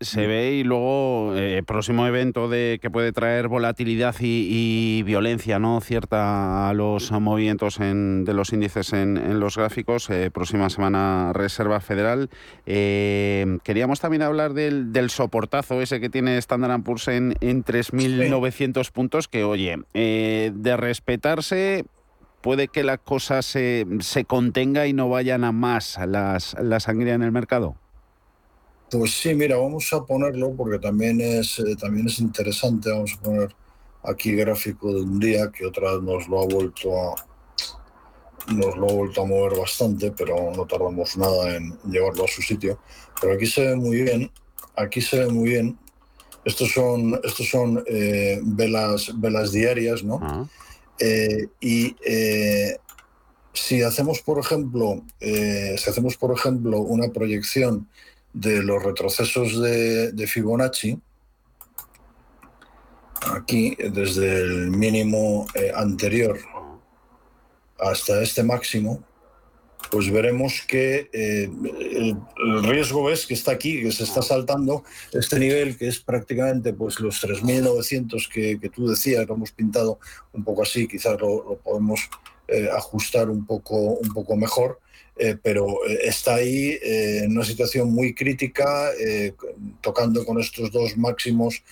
[0.01, 5.79] se, ve y luego eh, próximo evento de que puede traer volatilidad y, violencia, no
[5.79, 10.09] cierta a los movimientos en, de los índices en, los gráficos.
[10.09, 12.31] Eh, próxima semana Reserva Federal.
[12.65, 19.27] queríamos también hablar del, del, soportazo ese que tiene Standard Poor's en, en 3.900 puntos.
[19.27, 21.85] Que oye, de respetarse
[22.47, 27.13] puede que la cosa se, se contenga y no vayan a más las, la sangría
[27.13, 27.75] en el mercado.
[28.89, 32.89] Pues sí, mira, vamos a ponerlo porque también es, eh, también es interesante.
[32.89, 33.55] Vamos a poner
[34.01, 37.15] aquí gráfico de un día que otra vez nos lo ha vuelto a
[38.53, 42.41] nos lo ha vuelto a mover bastante, pero no tardamos nada en llevarlo a su
[42.41, 42.79] sitio.
[43.19, 44.31] Pero aquí se ve muy bien,
[44.77, 45.77] aquí se ve muy bien.
[46.45, 50.21] Estos son, estos son eh, velas, velas diarias, ¿no?
[50.23, 50.45] Ah.
[50.99, 51.95] Eh, y
[53.53, 57.87] si hacemos, por ejemplo, si hacemos, por ejemplo, una proyección
[58.39, 60.99] de los retrocesos de, Fibonacci,
[63.33, 66.37] aquí desde el mínimo eh, anterior
[67.79, 69.03] hasta este máximo,
[69.89, 75.39] pues veremos que eh, el, riesgo ves que está aquí, que se está saltando este
[75.39, 79.99] nivel que es prácticamente pues los 3.900 que, que tú decías, lo hemos pintado
[80.33, 82.09] un poco así, quizás lo, podemos
[82.47, 84.79] eh, ajustar un poco, un poco mejor,
[85.17, 85.65] eh, pero
[86.03, 88.91] está ahí en una situación muy crítica,
[89.81, 91.63] tocando con estos dos máximos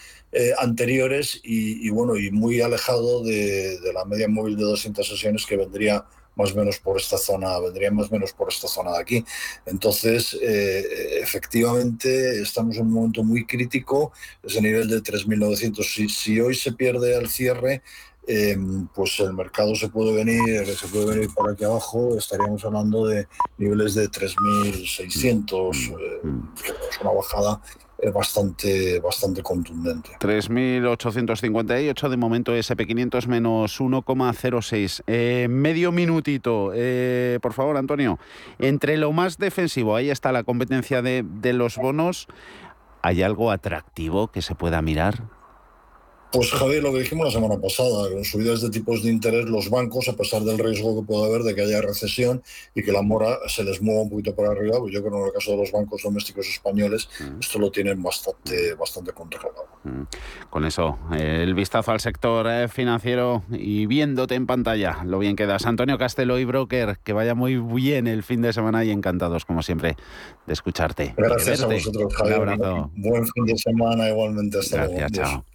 [0.58, 6.06] anteriores y, bueno, y muy alejado de, la media móvil de 200 sesiones que vendría
[6.36, 9.26] más o menos por esta zona, vendría más o menos por esta zona de aquí.
[9.66, 14.12] Entonces, efectivamente, estamos en un momento muy crítico,
[14.44, 15.84] ese nivel de 3.900.
[15.84, 17.82] Si, si hoy se pierde al cierre,
[18.28, 23.06] Em, pues el mercado se puede venir, se puede venir por aquí abajo, estaríamos hablando
[23.06, 23.28] de
[23.60, 26.54] niveles de 3.600, mm, eh, mm.
[26.90, 30.12] es una bajada eh, bastante, bastante contundente.
[30.20, 35.04] 3.858 de momento SP500 menos 1,06.
[35.08, 36.72] Eh, medio minutito,
[37.42, 38.20] por favor, Antonio.
[38.60, 42.28] Entre lo más defensivo, ahí está la competencia de, de los bonos.
[43.02, 45.35] ¿Hay algo atractivo que se pueda mirar?
[46.32, 49.70] Pues Javier, lo que dijimos la semana pasada, con subidas de tipos de interés, los
[49.70, 53.02] bancos, a pesar del riesgo que puede haber de que haya recesión y que la
[53.02, 55.52] mora se les mueva un poquito para arriba, pues yo creo que en el caso
[55.52, 57.40] de los bancos domésticos españoles, mm.
[57.40, 59.66] esto lo tienen bastante, bastante controlado.
[59.84, 60.04] Mm.
[60.50, 65.66] Con eso, el vistazo al sector eh, financiero y viéndote en pantalla, lo bien quedas.
[65.66, 69.64] Antonio Castelo y Broker, que vaya muy bien el fin de semana y encantados, como
[69.64, 69.96] siempre,
[70.46, 71.14] de escucharte.
[71.18, 72.42] Gracias a vosotros, Javier.
[72.42, 72.92] Un abrazo.
[72.96, 74.60] Buen fin de semana igualmente.
[74.60, 75.55] Hasta Gracias, chao.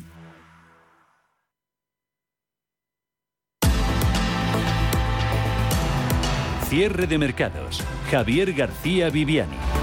[6.71, 7.83] Cierre de mercados.
[8.09, 9.80] Javier García Viviani.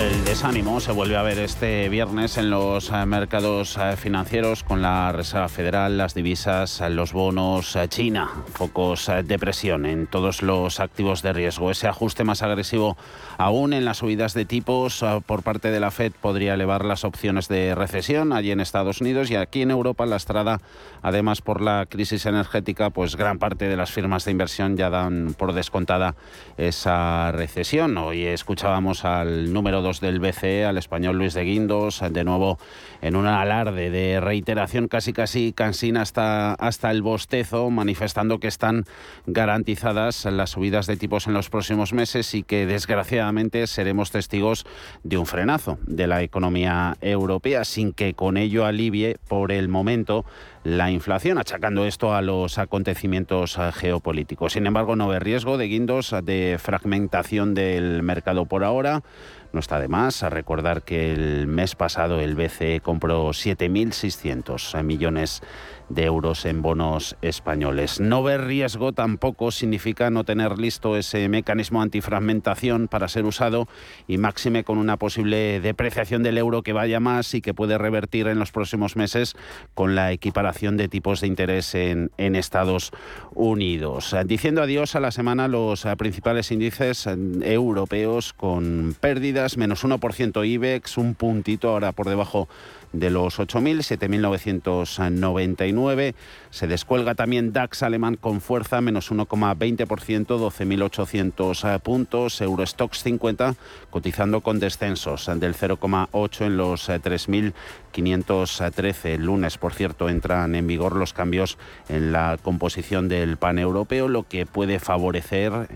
[0.00, 4.80] El desánimo se vuelve a ver este viernes en los eh, mercados eh, financieros con
[4.80, 10.80] la Reserva Federal, las divisas, eh, los bonos, China, focos de presión en todos los
[10.80, 11.70] activos de riesgo.
[11.70, 12.96] Ese ajuste más agresivo
[13.36, 17.48] aún en las subidas de tipos por parte de la Fed podría elevar las opciones
[17.48, 20.60] de recesión allí en Estados Unidos y aquí en Europa la estrada
[21.02, 25.34] Además, por la crisis energética, pues gran parte de las firmas de inversión ya dan
[25.36, 26.14] por descontada
[26.56, 27.96] esa recesión.
[27.96, 32.60] Hoy escuchábamos al número 2 del BCE, al español Luis de Guindos, de nuevo
[33.02, 38.84] en un alarde de reiteración casi casi cansina hasta, hasta el bostezo, manifestando que están
[39.26, 44.66] garantizadas las subidas de tipos en los próximos meses y que desgraciadamente seremos testigos
[45.02, 50.24] de un frenazo de la economía europea sin que con ello alivie por el momento
[50.62, 54.52] la inflación, achacando esto a los acontecimientos geopolíticos.
[54.52, 59.02] Sin embargo, no ve riesgo de guindos de fragmentación del mercado por ahora.
[59.52, 65.42] No está de más a recordar que el mes pasado el BCE compró 7.600 millones
[65.90, 68.00] de euros en bonos españoles.
[68.00, 73.68] No ver riesgo tampoco significa no tener listo ese mecanismo antifragmentación para ser usado
[74.06, 78.28] y máxime con una posible depreciación del euro que vaya más y que puede revertir
[78.28, 79.34] en los próximos meses
[79.74, 82.92] con la equiparación de tipos de interés en, en Estados
[83.34, 84.14] Unidos.
[84.26, 87.08] Diciendo adiós a la semana los principales índices
[87.42, 92.48] europeos con pérdidas, menos 1% IBEX, un puntito ahora por debajo
[92.92, 96.14] de los 8.000, 7.999.
[96.50, 102.40] Se descuelga también DAX alemán con fuerza, menos 1,20%, 12.800 puntos.
[102.40, 103.56] Eurostox 50
[103.90, 109.04] cotizando con descensos del 0,8 en los 3.513.
[109.04, 114.08] El lunes, por cierto, entran en vigor los cambios en la composición del pan europeo,
[114.08, 115.68] lo que puede favorecer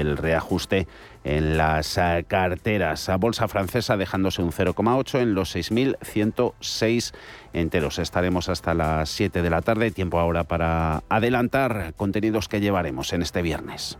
[0.00, 0.86] el reajuste
[1.24, 3.08] en las eh, carteras.
[3.08, 7.14] A bolsa francesa dejándose un 0,8 en los 6.106
[7.52, 7.98] enteros.
[7.98, 9.90] Estaremos hasta las 7 de la tarde.
[9.90, 13.98] Tiempo ahora para adelantar contenidos que llevaremos en este viernes.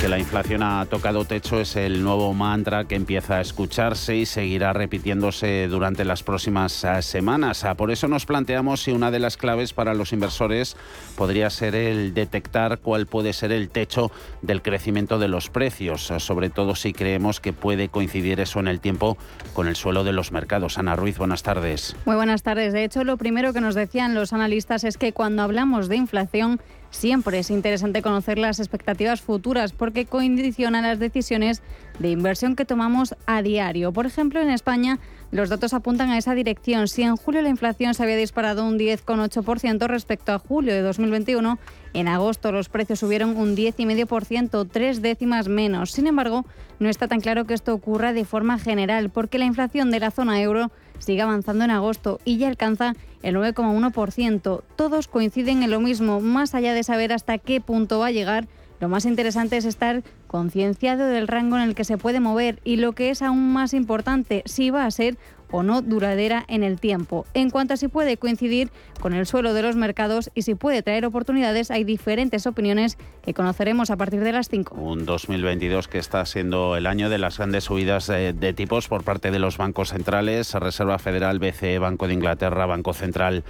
[0.00, 4.26] Que la inflación ha tocado techo es el nuevo mantra que empieza a escucharse y
[4.26, 7.64] seguirá repitiéndose durante las próximas eh, semanas.
[7.64, 10.76] Ah, por eso nos planteamos si una de las claves para los inversores
[11.16, 14.10] podría ser el detectar cuál puede ser el techo
[14.42, 18.68] del crecimiento de los precios, ah, sobre todo si creemos que puede coincidir eso en
[18.68, 19.16] el tiempo
[19.54, 20.78] con el suelo de los mercados.
[20.78, 21.96] Ana Ruiz, buenas tardes.
[22.04, 22.72] Muy buenas tardes.
[22.72, 26.60] De hecho, lo primero que nos decían los analistas es que cuando hablamos de inflación,
[26.96, 31.60] Siempre es interesante conocer las expectativas futuras porque condicionan las decisiones
[31.98, 33.92] de inversión que tomamos a diario.
[33.92, 34.98] Por ejemplo, en España
[35.30, 36.88] los datos apuntan a esa dirección.
[36.88, 41.58] Si en julio la inflación se había disparado un 10,8% respecto a julio de 2021,
[41.92, 45.92] en agosto los precios subieron un 10,5%, tres décimas menos.
[45.92, 46.46] Sin embargo,
[46.78, 50.10] no está tan claro que esto ocurra de forma general porque la inflación de la
[50.10, 54.62] zona euro sigue avanzando en agosto y ya alcanza el 9,1%.
[54.76, 58.48] Todos coinciden en lo mismo, más allá de saber hasta qué punto va a llegar.
[58.78, 62.76] Lo más interesante es estar concienciado del rango en el que se puede mover y
[62.76, 65.16] lo que es aún más importante, si va a ser
[65.50, 67.26] o no duradera en el tiempo.
[67.34, 70.82] En cuanto a si puede coincidir con el suelo de los mercados y si puede
[70.82, 74.74] traer oportunidades, hay diferentes opiniones que conoceremos a partir de las 5.
[74.76, 79.04] Un 2022 que está siendo el año de las grandes subidas de, de tipos por
[79.04, 83.44] parte de los bancos centrales, Reserva Federal, BCE, Banco de Inglaterra, Banco Central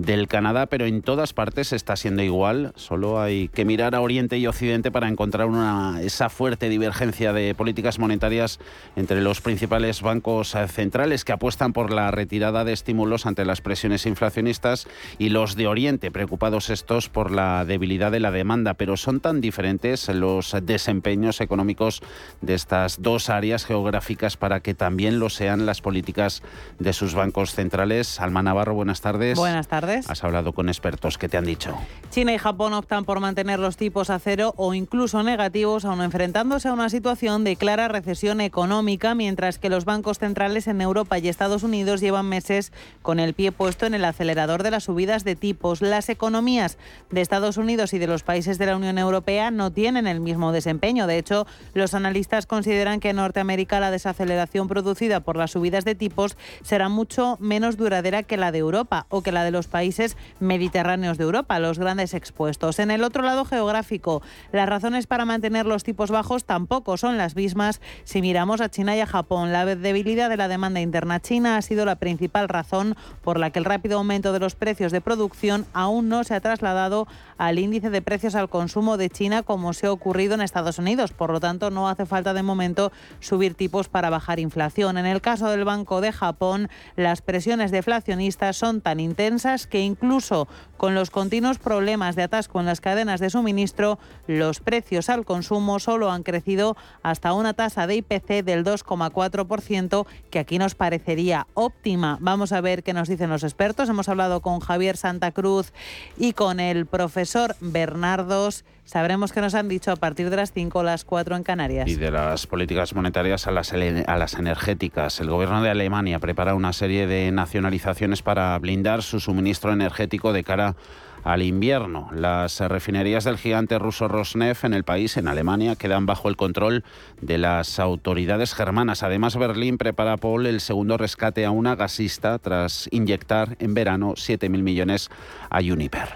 [0.00, 2.72] del Canadá, pero en todas partes está siendo igual.
[2.76, 7.54] Solo hay que mirar a Oriente y Occidente para encontrar una, esa fuerte divergencia de
[7.54, 8.60] políticas monetarias
[8.96, 14.06] entre los principales bancos centrales que apuestan por la retirada de estímulos ante las presiones
[14.06, 14.86] inflacionistas
[15.18, 19.40] y los de Oriente, preocupados estos por la debilidad de la demanda, pero son tan
[19.40, 22.02] diferentes los desempeños económicos
[22.40, 26.42] de estas dos áreas geográficas para que también lo sean las políticas
[26.78, 28.18] de sus bancos centrales.
[28.20, 29.36] Alma Navarro, buenas tardes.
[29.36, 29.89] Buenas tardes.
[29.96, 31.76] Has hablado con expertos, ¿qué te han dicho?
[32.10, 36.68] China y Japón optan por mantener los tipos a cero o incluso negativos, aun enfrentándose
[36.68, 41.28] a una situación de clara recesión económica, mientras que los bancos centrales en Europa y
[41.28, 42.72] Estados Unidos llevan meses
[43.02, 45.82] con el pie puesto en el acelerador de las subidas de tipos.
[45.82, 46.78] Las economías
[47.10, 50.52] de Estados Unidos y de los países de la Unión Europea no tienen el mismo
[50.52, 51.06] desempeño.
[51.06, 55.94] De hecho, los analistas consideran que en Norteamérica la desaceleración producida por las subidas de
[55.94, 60.18] tipos será mucho menos duradera que la de Europa o que la de los países
[60.38, 62.78] mediterráneos de Europa, los grandes expuestos.
[62.78, 67.36] En el otro lado geográfico, las razones para mantener los tipos bajos tampoco son las
[67.36, 69.52] mismas si miramos a China y a Japón.
[69.52, 73.58] La debilidad de la demanda interna China ha sido la principal razón por la que
[73.58, 77.06] el rápido aumento de los precios de producción aún no se ha trasladado
[77.38, 81.12] al índice de precios al consumo de China como se ha ocurrido en Estados Unidos.
[81.12, 84.98] Por lo tanto, no hace falta de momento subir tipos para bajar inflación.
[84.98, 90.48] En el caso del Banco de Japón, las presiones deflacionistas son tan intensas que incluso
[90.78, 95.78] con los continuos problemas de atasco en las cadenas de suministro, los precios al consumo
[95.78, 101.48] solo han crecido hasta una tasa de IPC del 2,4%, que aquí nos parece sería
[101.54, 102.18] óptima.
[102.20, 103.88] Vamos a ver qué nos dicen los expertos.
[103.88, 105.72] Hemos hablado con Javier Santa Cruz
[106.16, 108.64] y con el profesor Bernardos.
[108.84, 111.88] Sabremos qué nos han dicho a partir de las 5 o las 4 en Canarias.
[111.88, 115.18] Y de las políticas monetarias a las, a las energéticas.
[115.18, 120.44] El gobierno de Alemania prepara una serie de nacionalizaciones para blindar su suministro energético de
[120.44, 120.76] cara
[121.24, 122.08] al invierno.
[122.14, 126.84] Las refinerías del gigante ruso Rosneft en el país, en Alemania, quedan bajo el control
[127.20, 129.02] de las autoridades germanas.
[129.02, 134.62] Además, Berlín prepara Paul el segundo rescate a una gasista tras inyectar en verano 7.000
[134.62, 135.10] millones
[135.50, 136.08] a Uniper.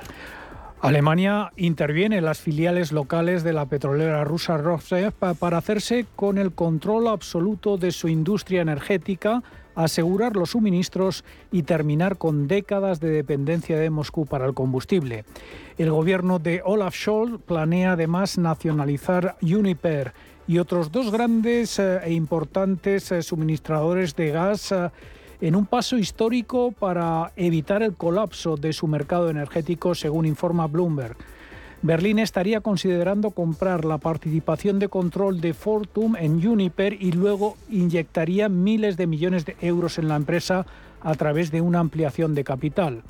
[0.85, 6.53] Alemania interviene en las filiales locales de la petrolera rusa Rosneft para hacerse con el
[6.53, 9.43] control absoluto de su industria energética
[9.75, 15.25] asegurar los suministros y terminar con décadas de dependencia de Moscú para el combustible.
[15.79, 20.13] El gobierno de Olaf Scholz planea además nacionalizar Uniper
[20.47, 24.91] y otros dos grandes eh, e importantes eh, suministradores de gas eh,
[25.41, 31.17] en un paso histórico para evitar el colapso de su mercado energético, según informa Bloomberg.
[31.83, 38.49] Berlín estaría considerando comprar la participación de control de Fortum en Uniper y luego inyectaría
[38.49, 40.65] miles de millones de euros en la empresa
[41.03, 43.03] a través de una ampliación de capital.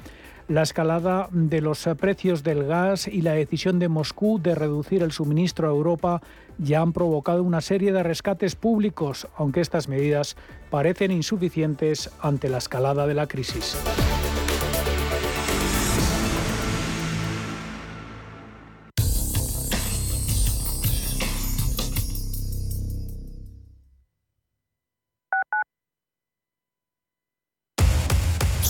[0.47, 5.11] La escalada de los precios del gas y la decisión de Moscú de reducir el
[5.11, 6.21] suministro a Europa
[6.59, 10.37] ya han provocado una serie de rescates públicos, aunque estas medidas
[10.71, 13.75] parecen insuficientes ante la escalada de la crisis.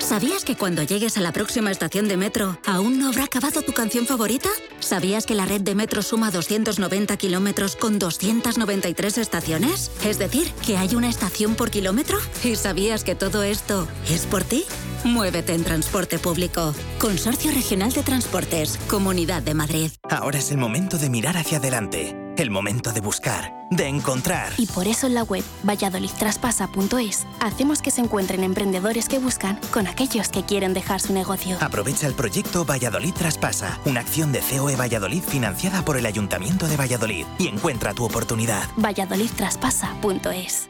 [0.00, 3.72] ¿Sabías que cuando llegues a la próxima estación de metro, aún no habrá acabado tu
[3.72, 4.48] canción favorita?
[4.80, 9.90] ¿Sabías que la red de metro suma 290 kilómetros con 293 estaciones?
[10.04, 12.18] Es decir, que hay una estación por kilómetro.
[12.42, 14.64] ¿Y sabías que todo esto es por ti?
[15.04, 16.74] Muévete en transporte público.
[16.98, 19.90] Consorcio Regional de Transportes, Comunidad de Madrid.
[20.10, 22.16] Ahora es el momento de mirar hacia adelante.
[22.36, 24.52] El momento de buscar, de encontrar.
[24.56, 29.86] Y por eso en la web valladolidtraspasa.es hacemos que se encuentren emprendedores que buscan con
[29.86, 31.58] aquellos que quieren dejar su negocio.
[31.60, 36.76] Aprovecha el proyecto Valladolid Traspasa, una acción de COE Valladolid financiada por el Ayuntamiento de
[36.76, 38.68] Valladolid y encuentra tu oportunidad.
[38.76, 40.69] valladolidtraspasa.es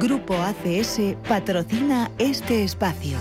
[0.00, 3.18] Grupo ACS patrocina este espacio.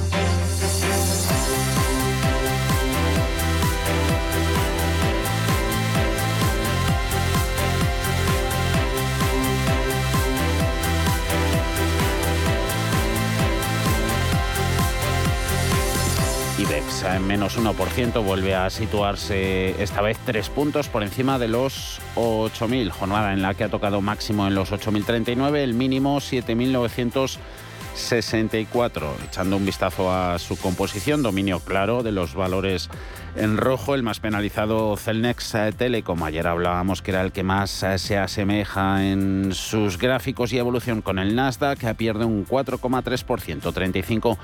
[17.00, 22.02] IBEX en menos 1% vuelve a situarse esta vez tres puntos por encima de los
[22.16, 22.90] 8.000.
[22.90, 29.04] Jornada en la que ha tocado máximo en los 8.039, el mínimo 7.964.
[29.28, 32.90] Echando un vistazo a su composición, dominio claro de los valores
[33.36, 36.22] en rojo, el más penalizado Celnex Telecom.
[36.24, 41.02] Ayer hablábamos que era el que más eh, se asemeja en sus gráficos y evolución
[41.02, 44.38] con el Nasdaq, que pierde un 4,3%, 35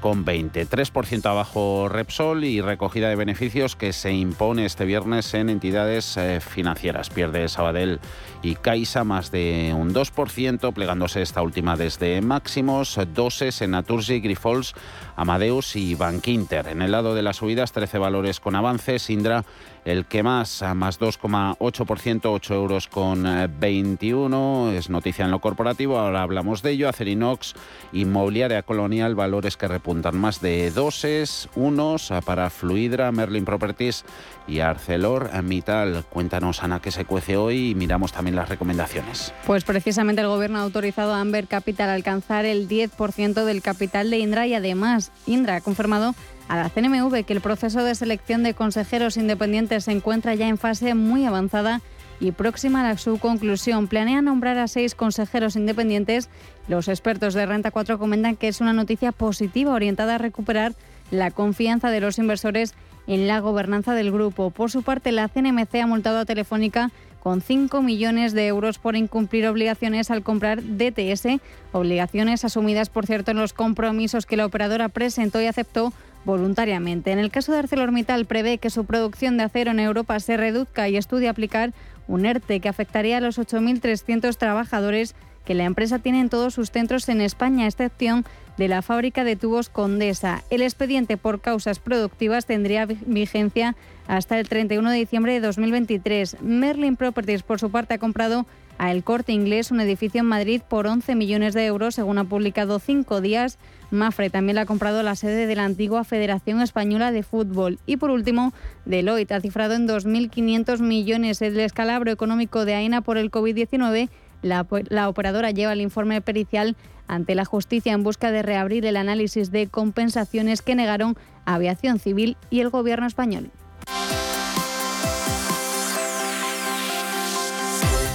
[0.00, 6.16] con 23% abajo Repsol y recogida de beneficios que se impone este viernes en entidades
[6.16, 7.10] eh, financieras.
[7.10, 8.00] Pierde Sabadell
[8.42, 14.74] y Caixa más de un 2%, plegándose esta última desde máximos, doses en Naturgy, Grifols,
[15.20, 16.68] Amadeus y Bankinter.
[16.68, 19.44] En el lado de las subidas, 13 valores con avances, Indra
[19.84, 23.26] el que más, a más 2,8%, 8 euros con
[23.58, 24.72] 21.
[24.72, 26.88] Es noticia en lo corporativo, ahora hablamos de ello.
[26.88, 27.54] Acerinox,
[27.92, 34.04] Inmobiliaria Colonial, valores que repuntan más de doses, unos para Fluidra, Merlin Properties
[34.46, 36.04] y Arcelor Mittal.
[36.10, 39.32] Cuéntanos, Ana, qué se cuece hoy y miramos también las recomendaciones.
[39.46, 44.10] Pues precisamente el gobierno ha autorizado a Amber Capital a alcanzar el 10% del capital
[44.10, 46.14] de Indra y además Indra ha confirmado
[46.48, 50.58] a la CNMV que el proceso de selección de consejeros independientes se encuentra ya en
[50.58, 51.80] fase muy avanzada
[52.20, 53.88] y próxima a su conclusión.
[53.88, 56.28] Planea nombrar a seis consejeros independientes.
[56.68, 60.74] Los expertos de Renta 4 comentan que es una noticia positiva orientada a recuperar
[61.10, 62.74] la confianza de los inversores
[63.06, 64.50] en la gobernanza del grupo.
[64.50, 66.90] Por su parte, la CNMC ha multado a Telefónica
[67.20, 71.40] con 5 millones de euros por incumplir obligaciones al comprar DTS,
[71.72, 75.92] obligaciones asumidas, por cierto, en los compromisos que la operadora presentó y aceptó
[76.24, 77.12] voluntariamente.
[77.12, 80.88] En el caso de ArcelorMittal prevé que su producción de acero en Europa se reduzca
[80.88, 81.72] y estudia aplicar
[82.08, 85.14] un ERTE que afectaría a los 8.300 trabajadores
[85.44, 88.24] que la empresa tiene en todos sus centros en España, a excepción
[88.56, 90.42] de la fábrica de tubos Condesa.
[90.50, 93.74] El expediente por causas productivas tendría vigencia
[94.06, 96.42] hasta el 31 de diciembre de 2023.
[96.42, 98.44] Merlin Properties, por su parte, ha comprado
[98.76, 102.24] a El Corte Inglés un edificio en Madrid por 11 millones de euros, según ha
[102.24, 103.58] publicado cinco días.
[103.90, 107.78] Mafre también le ha comprado la sede de la antigua Federación Española de Fútbol.
[107.86, 108.52] Y por último,
[108.86, 114.08] Deloitte ha cifrado en 2.500 millones el descalabro económico de AENA por el COVID-19
[114.42, 116.76] la, operadora lleva el informe pericial
[117.06, 122.36] ante la justicia en busca de reabrir el análisis de compensaciones que negaron Aviación Civil
[122.50, 123.50] y el gobierno español.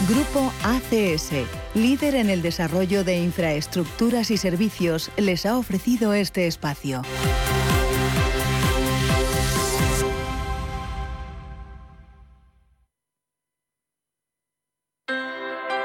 [0.07, 1.32] Grupo ACS,
[1.73, 7.01] líder en el desarrollo de infraestructuras y servicios, les ha ofrecido este espacio.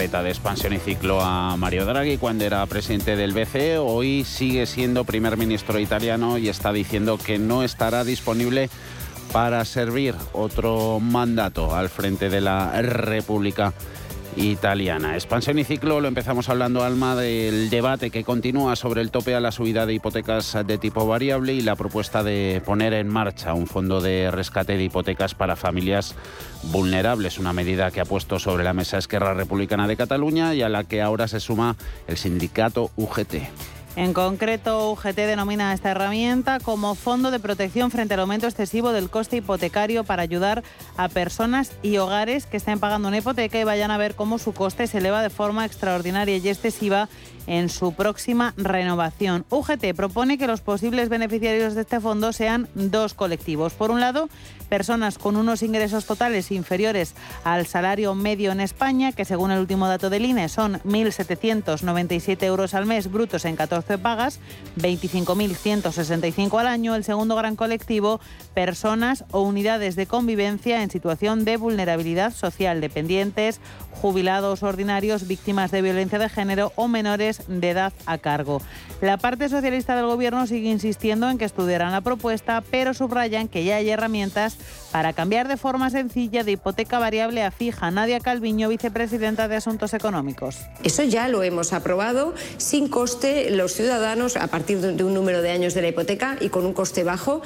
[0.00, 3.76] De expansión y ciclo a Mario Draghi cuando era presidente del BCE.
[3.76, 8.70] Hoy sigue siendo primer ministro italiano y está diciendo que no estará disponible
[9.30, 13.74] para servir otro mandato al frente de la República
[14.36, 15.14] italiana.
[15.14, 19.40] Expansión y ciclo lo empezamos hablando, Alma, del debate que continúa sobre el tope a
[19.40, 23.66] la subida de hipotecas de tipo variable y la propuesta de poner en marcha un
[23.66, 26.14] fondo de rescate de hipotecas para familias
[26.64, 30.68] vulnerables, una medida que ha puesto sobre la mesa Esquerra Republicana de Cataluña y a
[30.68, 31.76] la que ahora se suma
[32.06, 33.79] el sindicato UGT.
[33.96, 39.10] En concreto, UGT denomina esta herramienta como Fondo de Protección frente al aumento excesivo del
[39.10, 40.62] coste hipotecario para ayudar
[40.96, 44.52] a personas y hogares que estén pagando una hipoteca y vayan a ver cómo su
[44.52, 47.08] coste se eleva de forma extraordinaria y excesiva
[47.48, 49.44] en su próxima renovación.
[49.50, 53.72] UGT propone que los posibles beneficiarios de este fondo sean dos colectivos.
[53.72, 54.28] Por un lado,
[54.70, 57.14] personas con unos ingresos totales inferiores
[57.44, 62.72] al salario medio en España, que según el último dato del INE son 1.797 euros
[62.72, 64.40] al mes brutos en 14 pagas,
[64.78, 66.94] 25.165 al año.
[66.94, 68.20] El segundo gran colectivo,
[68.54, 75.82] personas o unidades de convivencia en situación de vulnerabilidad social, dependientes, jubilados ordinarios, víctimas de
[75.82, 78.60] violencia de género o menores de edad a cargo.
[79.00, 83.64] La parte socialista del Gobierno sigue insistiendo en que estudiarán la propuesta, pero subrayan que
[83.64, 84.56] ya hay herramientas
[84.92, 87.90] para cambiar de forma sencilla de hipoteca variable a fija.
[87.90, 90.58] Nadia Calviño, vicepresidenta de Asuntos Económicos.
[90.82, 95.50] Eso ya lo hemos aprobado sin coste los ciudadanos a partir de un número de
[95.50, 97.42] años de la hipoteca y con un coste bajo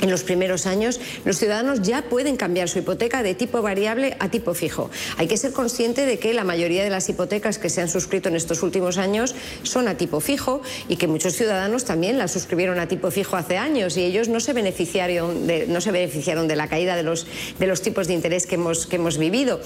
[0.00, 4.30] en los primeros años, los ciudadanos ya pueden cambiar su hipoteca de tipo variable a
[4.30, 4.90] tipo fijo.
[5.16, 8.28] Hay que ser consciente de que la mayoría de las hipotecas que se han suscrito
[8.28, 12.78] en estos últimos años son a tipo fijo y que muchos ciudadanos también las suscribieron
[12.78, 16.56] a tipo fijo hace años y ellos no se beneficiaron de, no se beneficiaron de
[16.56, 17.26] la caída de los,
[17.58, 19.60] de los tipos de interés que hemos, que hemos vivido.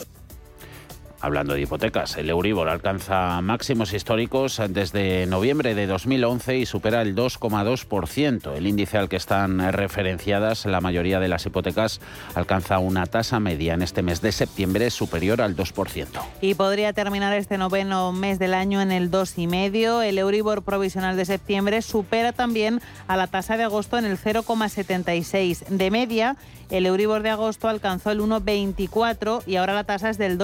[1.23, 7.15] Hablando de hipotecas, el Euribor alcanza máximos históricos desde noviembre de 2011 y supera el
[7.15, 8.57] 2,2%.
[8.57, 12.01] El índice al que están referenciadas la mayoría de las hipotecas
[12.35, 16.07] alcanza una tasa media en este mes de septiembre superior al 2%.
[16.41, 20.03] Y podría terminar este noveno mes del año en el 2,5%.
[20.03, 25.67] El Euribor provisional de septiembre supera también a la tasa de agosto en el 0,76%.
[25.69, 26.37] De media,
[26.71, 30.39] el Euribor de agosto alcanzó el 1,24 y ahora la tasa es del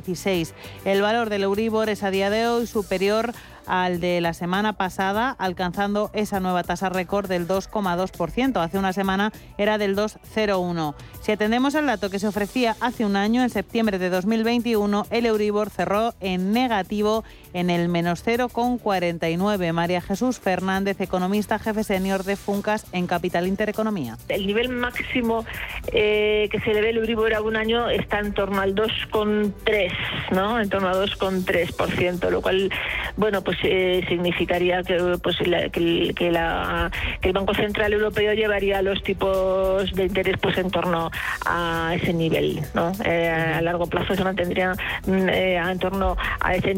[0.00, 0.54] 2,016.
[0.84, 3.32] El valor del Euribor es a día de hoy superior
[3.66, 8.62] al de la semana pasada, alcanzando esa nueva tasa récord del 2,2%.
[8.62, 10.94] Hace una semana era del 2,01.
[11.20, 15.26] Si atendemos al dato que se ofrecía hace un año, en septiembre de 2021, el
[15.26, 19.72] Euribor cerró en negativo en el menos 0,49.
[19.72, 24.16] María Jesús Fernández, economista jefe senior de Funcas en Capital Intereconomía.
[24.28, 25.44] El nivel máximo
[25.92, 29.92] eh, que se le ve el Euribor a un año está en torno al 2,3,
[30.32, 30.60] ¿no?
[30.60, 32.70] En torno a 2,3%, lo cual,
[33.16, 35.36] bueno, pues pues significaría que, pues,
[35.72, 36.90] que, que, la,
[37.20, 41.10] que, el Banco Central Europeo llevaría los tipos de interés pues en torno
[41.46, 42.60] a ese nivel.
[42.74, 42.92] ¿no?
[43.04, 44.74] a largo plazo se mantendría
[45.06, 46.70] mm, en torno a ese,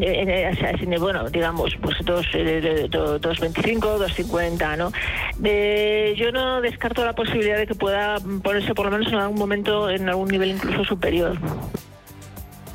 [0.45, 4.77] a ese bueno, digamos, pues 2,25, 2,50.
[4.77, 4.91] ¿no?
[6.15, 9.89] yo no descarto la posibilidad de que pueda ponerse por lo menos en algún momento
[9.89, 11.37] en algún nivel incluso superior.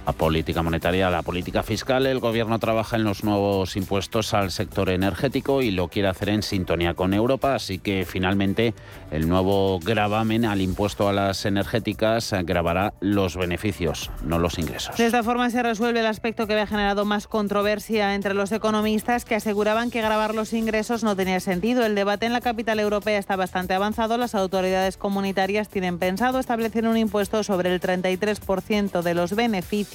[0.04, 4.90] La política monetaria, la política fiscal, el gobierno trabaja en los nuevos impuestos al sector
[4.90, 8.74] energético y lo quiere hacer en sintonía con Europa, así que finalmente
[9.12, 14.96] el nuevo gravamen al impuesto a las energéticas grabará los beneficios, no los ingresos.
[14.96, 19.24] De esta forma se resuelve el aspecto que había generado más controversia entre los economistas
[19.24, 21.86] que aseguraban que grabar los ingresos no tenía sentido.
[21.86, 24.16] El debate en la capital europea está bastante avanzado.
[24.18, 29.91] Las autoridades comunitarias tienen pensado establecer un impuesto sobre el 33% de los beneficios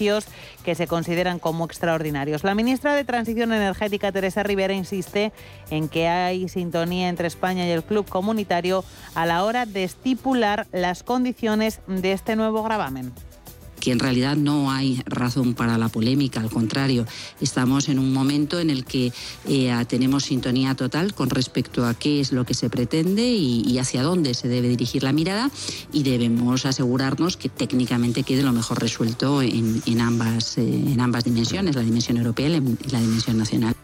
[0.64, 2.44] que se consideran como extraordinarios.
[2.44, 5.32] La ministra de Transición Energética, Teresa Rivera, insiste
[5.72, 8.84] en que hay sintonía entre España y el club comunitario
[9.16, 13.12] a la hora de estipular las condiciones de este nuevo gravamen
[13.80, 17.06] que en realidad no hay razón para la polémica, al contrario,
[17.42, 19.12] estamos en un momento en el que
[19.48, 24.02] eh, tenemos sintonía total con respecto a qué es lo que se pretende y, hacia
[24.02, 25.52] dónde se debe dirigir la mirada
[25.94, 31.76] y debemos asegurarnos que técnicamente quede lo mejor resuelto en, ambas, eh, en ambas dimensiones,
[31.76, 33.76] la dimensión europea y la dimensión nacional.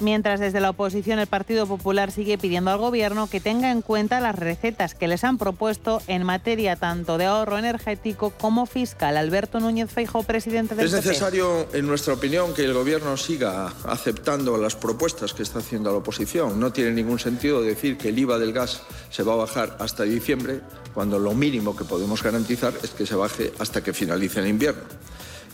[0.00, 4.20] Mientras desde la oposición el Partido Popular sigue pidiendo al Gobierno que tenga en cuenta
[4.20, 9.16] las recetas que les han propuesto en materia tanto de ahorro energético como fiscal.
[9.16, 14.56] Alberto Núñez Feijóo, presidente del Es necesario, en nuestra opinión, que el Gobierno siga aceptando
[14.56, 16.58] las propuestas que está haciendo la oposición.
[16.58, 20.04] No tiene ningún sentido decir que el IVA del gas se va a bajar hasta
[20.04, 20.60] diciembre,
[20.94, 24.82] cuando lo mínimo que podemos garantizar es que se baje hasta que finalice el invierno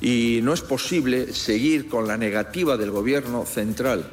[0.00, 4.10] y no es posible seguir con la negativa del Gobierno central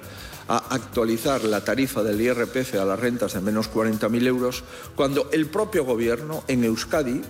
[0.47, 4.63] a actualizar la tarifa del IRPF a las rentas de menos 40.000 euros
[4.95, 7.21] cuando el propio Gobierno en Euskadi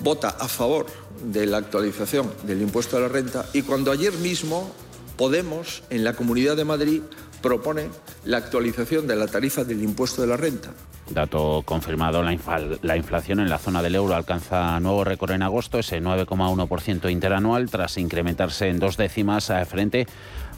[0.00, 0.86] vota a favor
[1.22, 4.72] de la actualización del impuesto a la renta y cuando ayer mismo
[5.18, 7.02] Podemos en la Comunidad de Madrid
[7.40, 7.88] propone
[8.24, 10.70] la actualización de la tarifa del impuesto de la renta.
[11.10, 12.36] Dato confirmado, la,
[12.82, 17.70] la, inflación en la zona del euro alcanza nuevo récord en agosto, ese 9,1% interanual,
[17.70, 20.06] tras incrementarse en dos décimas eh, frente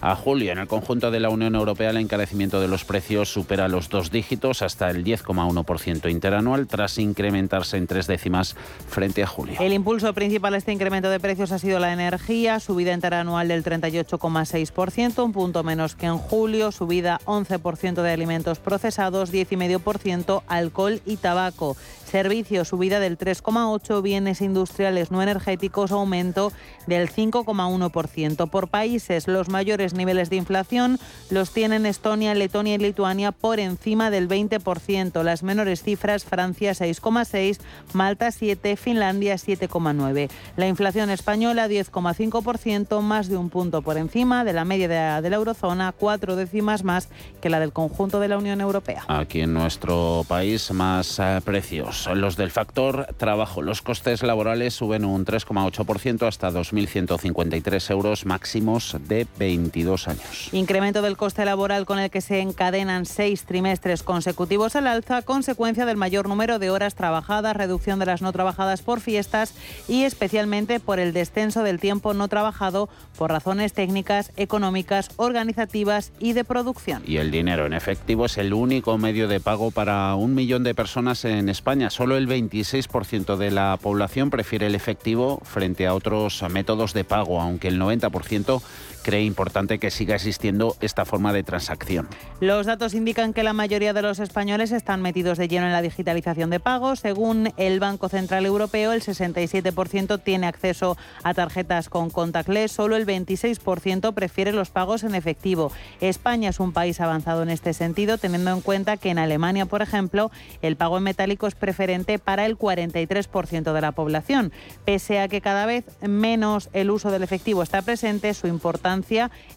[0.01, 0.53] a julio.
[0.53, 4.11] En el conjunto de la Unión Europea el encarecimiento de los precios supera los dos
[4.11, 8.57] dígitos hasta el 10,1% interanual tras incrementarse en tres décimas
[8.88, 9.57] frente a julio.
[9.61, 13.64] El impulso principal a este incremento de precios ha sido la energía, subida interanual del
[13.64, 21.16] 38,6%, un punto menos que en julio, subida 11% de alimentos procesados, 10,5% alcohol y
[21.16, 21.76] tabaco.
[22.11, 26.52] Servicios, subida del 3,8%, bienes industriales no energéticos, aumento
[26.88, 28.50] del 5,1%.
[28.50, 30.98] Por países, los mayores niveles de inflación
[31.30, 35.22] los tienen Estonia, Letonia y Lituania por encima del 20%.
[35.22, 37.61] Las menores cifras, Francia 6,6%,
[37.92, 40.30] Malta 7%, Finlandia 7,9%.
[40.56, 45.36] La inflación española 10,5%, más de un punto por encima de la media de la
[45.36, 47.08] eurozona, cuatro décimas más
[47.40, 49.04] que la del conjunto de la Unión Europea.
[49.06, 53.62] Aquí en nuestro país más eh, precios los del factor trabajo.
[53.62, 60.48] Los costes laborales suben un 3,8% hasta 2.153 euros máximos de 22 años.
[60.53, 65.86] Incremento del coste laboral con el que se encadenan seis trimestres consecutivos al alza, consecuencia
[65.86, 69.55] del mayor número de horas trabajadas, reducción de las no trabajadas por fiestas
[69.88, 72.88] y especialmente por el descenso del tiempo no trabajado
[73.18, 77.03] por razones técnicas, económicas, organizativas y de producción.
[77.07, 80.74] Y el dinero en efectivo es el único medio de pago para un millón de
[80.74, 86.43] personas en España solo el 26% de la población prefiere el efectivo frente a otros
[86.51, 88.62] métodos de pago, aunque el 90%
[89.03, 92.09] cree importante que siga existiendo esta forma de transacción.
[92.40, 95.82] Los datos indican que la mayoría de los españoles están metidos de lleno en la
[95.82, 97.01] digitalización de pagos.
[97.01, 103.07] Según el Banco Central Europeo, el 67% tiene acceso a tarjetas con contactless, solo el
[103.07, 105.72] 26% prefiere los pagos en efectivo.
[106.01, 109.82] España es un país avanzado en este sentido, teniendo en cuenta que en Alemania, por
[109.82, 110.30] ejemplo,
[110.62, 114.53] el pago en metálico es preferente para el 43% de la población.
[114.84, 118.89] Pese a que cada vez menos el uso del efectivo está presente, su importancia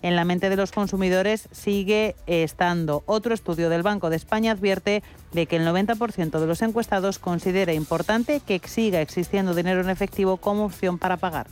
[0.02, 3.04] en la mente de los consumidores sigue estando.
[3.06, 7.74] Otro estudio del Banco de España advierte de que el 90% de los encuestados considera
[7.74, 11.48] importante que siga existiendo dinero en efectivo como opción para pagar.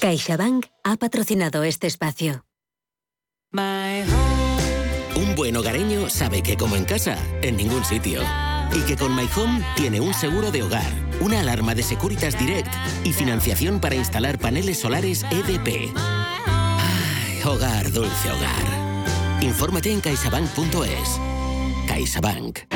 [0.00, 2.44] CaixaBank ha patrocinado este espacio.
[5.16, 8.22] Un buen hogareño sabe que como en casa, en ningún sitio
[8.72, 12.72] y que con My Home tiene un seguro de hogar una alarma de Securitas Direct
[13.04, 15.90] y financiación para instalar paneles solares EDP.
[15.96, 19.42] Ay, hogar, dulce hogar.
[19.42, 21.20] Infórmate en caixabank.es.
[21.86, 22.73] CaixaBank.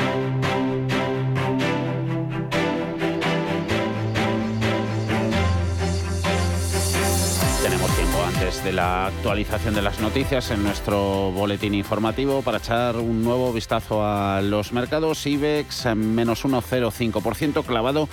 [8.39, 12.95] Tenemos tiempo antes de la actualización de las noticias en nuestro boletín informativo para echar
[12.95, 15.25] un nuevo vistazo a los mercados.
[15.25, 18.07] IBEX menos 1,05% clavado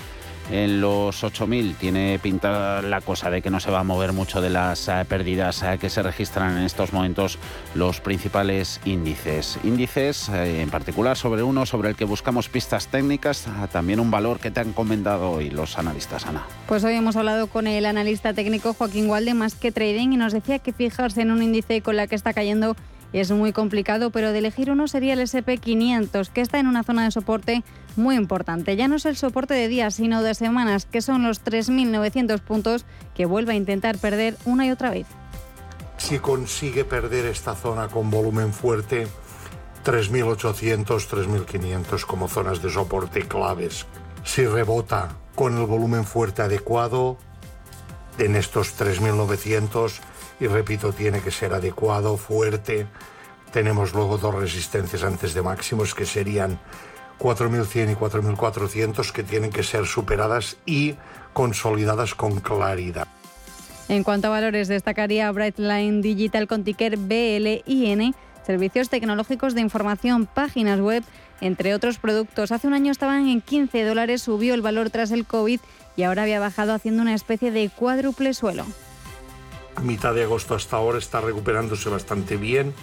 [0.51, 1.77] en los 8.000.
[1.77, 5.05] Tiene pinta la cosa de que no se va a mover mucho de las eh,
[5.09, 7.39] pérdidas eh, que se registran en estos momentos
[7.75, 9.59] los principales índices.
[9.65, 14.39] Índices eh, en particular sobre uno sobre el que buscamos pistas técnicas, también un valor
[14.39, 16.45] que te han comentado hoy los analistas, Ana.
[16.69, 20.33] Pues hoy hemos hablado con el analista técnico Joaquín Gualde, más que trading, y nos
[20.33, 22.77] decía que fijarse en un índice con la que está cayendo
[23.13, 27.05] es muy complicado, pero de elegir uno sería el SP500, que está en una zona
[27.05, 27.63] de soporte
[27.97, 28.77] muy importante.
[28.77, 32.85] Ya no es el soporte de días, sino de semanas, que son los 3.900 puntos
[33.15, 35.07] que vuelve a intentar perder una y otra vez.
[35.99, 39.07] Si consigue perder esta zona con volumen fuerte,
[39.85, 43.87] 3.800, 3.500 como zonas de soporte claves.
[44.25, 47.19] Si rebota con el volumen fuerte adecuado,
[48.19, 49.93] en estos 3.900,
[50.41, 52.87] y repito, tiene que ser adecuado, fuerte.
[53.53, 56.59] Tenemos luego dos resistencias antes de máximos que serían
[57.19, 60.95] 4.100 y 4.400 que tienen que ser superadas y
[61.33, 63.07] consolidadas con claridad.
[63.89, 68.15] En cuanto a valores, destacaría Brightline Digital con ticker BLIN,
[68.45, 71.05] servicios tecnológicos de información, páginas web,
[71.41, 72.51] entre otros productos.
[72.53, 75.61] Hace un año estaban en 15 dólares, subió el valor tras el COVID
[75.97, 78.65] y ahora había bajado haciendo una especie de cuádruple suelo
[79.77, 82.75] a mitad de agosto hasta ahora está recuperándose bastante bien,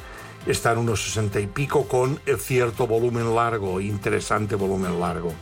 [0.45, 5.33] está en unos 60 y pico con cierto volumen largo, interesante volumen largo.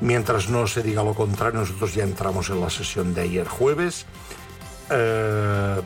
[0.00, 4.06] Mientras no se diga lo contrario, nosotros ya entramos en la sesión de ayer jueves.
[4.90, 5.80] Eh,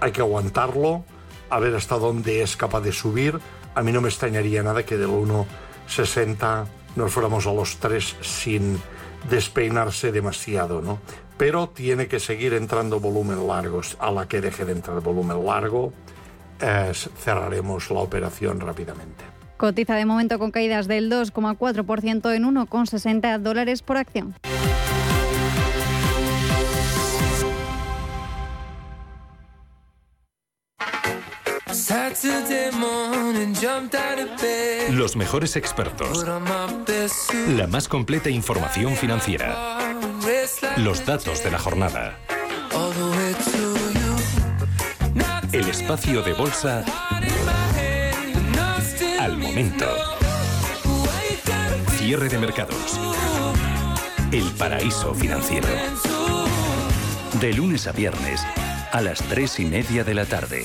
[0.00, 1.04] hay que aguantarlo,
[1.50, 3.38] a ver hasta dónde es capaz de subir.
[3.74, 6.66] A mí no me extrañaría nada que del 1,60
[6.96, 8.80] nos fuéramos a los 3 sin
[9.28, 11.00] despeinarse demasiado, ¿no?
[11.36, 13.96] pero tiene que seguir entrando volumen largos.
[14.00, 15.92] A la que deje de entrar volumen largo,
[16.58, 19.24] cerraremos la operación rápidamente.
[19.56, 24.34] Cotiza de momento con caídas del 2,4% en 1,60 dólares por acción.
[34.90, 36.24] Los mejores expertos.
[37.56, 39.78] La más completa información financiera.
[40.76, 42.18] Los datos de la jornada.
[45.54, 46.84] El espacio de bolsa
[49.20, 49.86] al momento.
[51.96, 52.98] Cierre de mercados.
[54.32, 55.68] El paraíso financiero.
[57.40, 58.44] De lunes a viernes
[58.90, 60.64] a las tres y media de la tarde.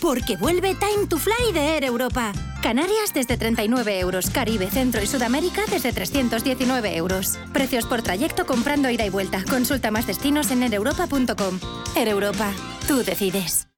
[0.00, 2.32] Porque vuelve Time to Fly de Air Europa.
[2.62, 7.38] Canarias desde 39 euros, Caribe, Centro y Sudamérica desde 319 euros.
[7.52, 9.44] Precios por trayecto comprando ida y vuelta.
[9.48, 11.60] Consulta más destinos en aereuropa.com.
[11.96, 12.52] Air Europa,
[12.86, 13.68] tú decides.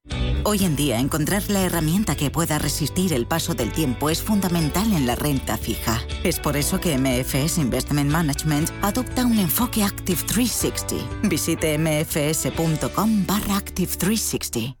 [0.43, 4.91] Hoy en día encontrar la herramienta que pueda resistir el paso del tiempo es fundamental
[4.93, 6.01] en la renta fija.
[6.23, 11.27] Es por eso que MFS Investment Management adopta un enfoque Active 360.
[11.27, 14.80] Visite mfs.com barra Active 360.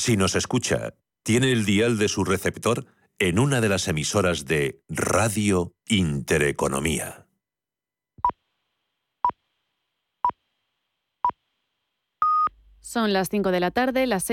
[0.00, 2.86] Si nos escucha, tiene el dial de su receptor
[3.18, 7.26] en una de las emisoras de Radio Intereconomía.
[12.80, 14.28] Son las 5 de la tarde, las 6.